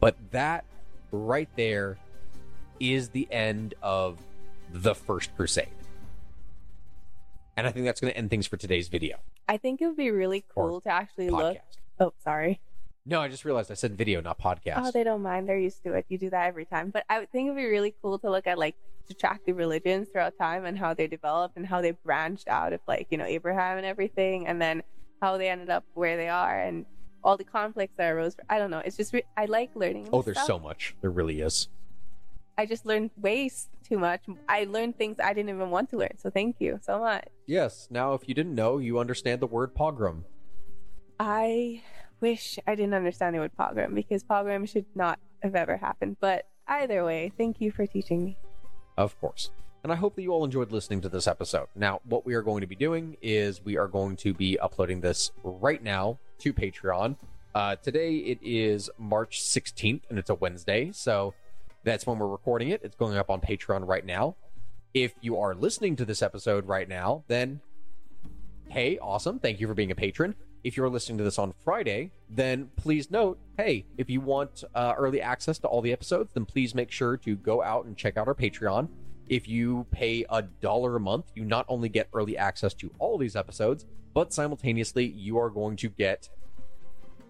[0.00, 0.64] but that
[1.10, 1.98] right there
[2.80, 4.18] is the end of
[4.72, 5.68] the first crusade.
[7.56, 9.16] And I think that's going to end things for today's video
[9.48, 11.58] I think it would be really Or cool to actually look.
[12.00, 12.60] Oh, sorry.
[13.08, 14.82] No, I just realized I said video, not podcast.
[14.84, 15.48] Oh, they don't mind.
[15.48, 16.06] They're used to it.
[16.08, 16.90] You do that every time.
[16.90, 18.74] But I would think it'd be really cool to look at like
[19.06, 22.72] to track the religions throughout time and how they developed and how they branched out
[22.72, 24.82] of like, you know, Abraham and everything and then
[25.22, 26.84] how they ended up where they are and
[27.22, 28.34] all the conflicts that arose.
[28.50, 28.82] I don't know.
[28.84, 30.08] It's just, re- I like learning.
[30.12, 30.48] oh, there's stuff.
[30.48, 30.96] so much.
[31.00, 31.68] There really is.
[32.58, 34.22] I just learned ways too much.
[34.48, 36.18] I learned things I didn't even want to learn.
[36.18, 37.28] So thank you so much.
[37.46, 37.86] Yes.
[37.90, 40.24] Now, if you didn't know, you understand the word pogrom.
[41.20, 41.82] I
[42.20, 46.16] wish I didn't understand the word pogrom because pogrom should not have ever happened.
[46.20, 48.36] But either way, thank you for teaching me.
[48.96, 49.50] Of course.
[49.82, 51.68] And I hope that you all enjoyed listening to this episode.
[51.76, 55.00] Now, what we are going to be doing is we are going to be uploading
[55.00, 57.16] this right now to Patreon.
[57.54, 60.90] Uh, today it is March 16th and it's a Wednesday.
[60.92, 61.34] So
[61.84, 62.80] that's when we're recording it.
[62.82, 64.34] It's going up on Patreon right now.
[64.92, 67.60] If you are listening to this episode right now, then
[68.68, 69.38] hey, awesome.
[69.38, 70.34] Thank you for being a patron.
[70.66, 74.94] If you're listening to this on Friday, then please note hey, if you want uh,
[74.98, 78.16] early access to all the episodes, then please make sure to go out and check
[78.16, 78.88] out our Patreon.
[79.28, 83.16] If you pay a dollar a month, you not only get early access to all
[83.16, 86.28] these episodes, but simultaneously, you are going to get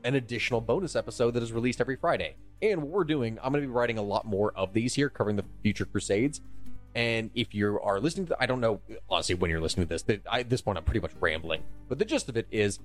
[0.02, 2.36] an additional bonus episode that is released every Friday.
[2.62, 5.10] And what we're doing, I'm going to be writing a lot more of these here,
[5.10, 6.40] covering the future Crusades.
[6.94, 8.80] And if you are listening to, I don't know,
[9.10, 11.64] honestly, when you're listening to this, at this point, I'm pretty much rambling.
[11.90, 12.78] But the gist of it is,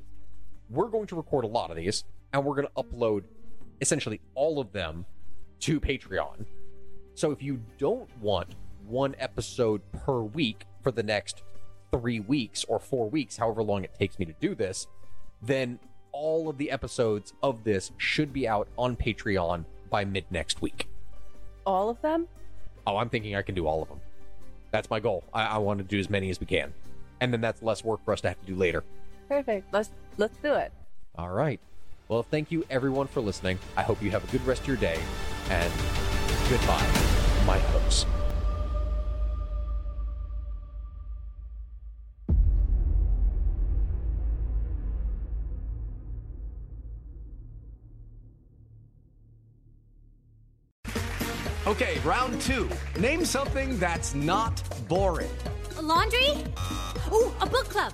[0.72, 2.04] we're going to record a lot of these,
[2.34, 3.24] and we're going to upload
[3.82, 5.06] essentially all of them
[5.60, 6.46] to Patreon.
[7.14, 8.56] So if you don't want
[8.88, 11.44] one episode per week for the next
[11.92, 14.88] three weeks or four weeks, however long it takes me to do this,
[15.42, 15.80] then
[16.14, 20.88] all of the episodes of this should be out on Patreon by mid next week.
[21.66, 22.28] All of them?
[22.88, 24.00] Oh, I'm thinking I can do all of them.
[24.72, 25.24] That's my goal.
[25.34, 26.74] I, I want to do as many as we can.
[27.20, 28.84] And then that's less work for us to have to do later.
[29.28, 29.72] Perfect.
[29.74, 29.92] Let's
[30.22, 30.72] let's do it.
[31.16, 31.60] All right.
[32.08, 33.58] Well, thank you everyone for listening.
[33.76, 35.00] I hope you have a good rest of your day.
[35.50, 35.74] And
[36.48, 36.88] goodbye,
[37.46, 38.06] my hooks.
[51.68, 52.70] Okay, round two.
[53.00, 55.30] Name something that's not boring.
[55.78, 56.44] A laundry?
[57.14, 57.94] Ooh, a book club.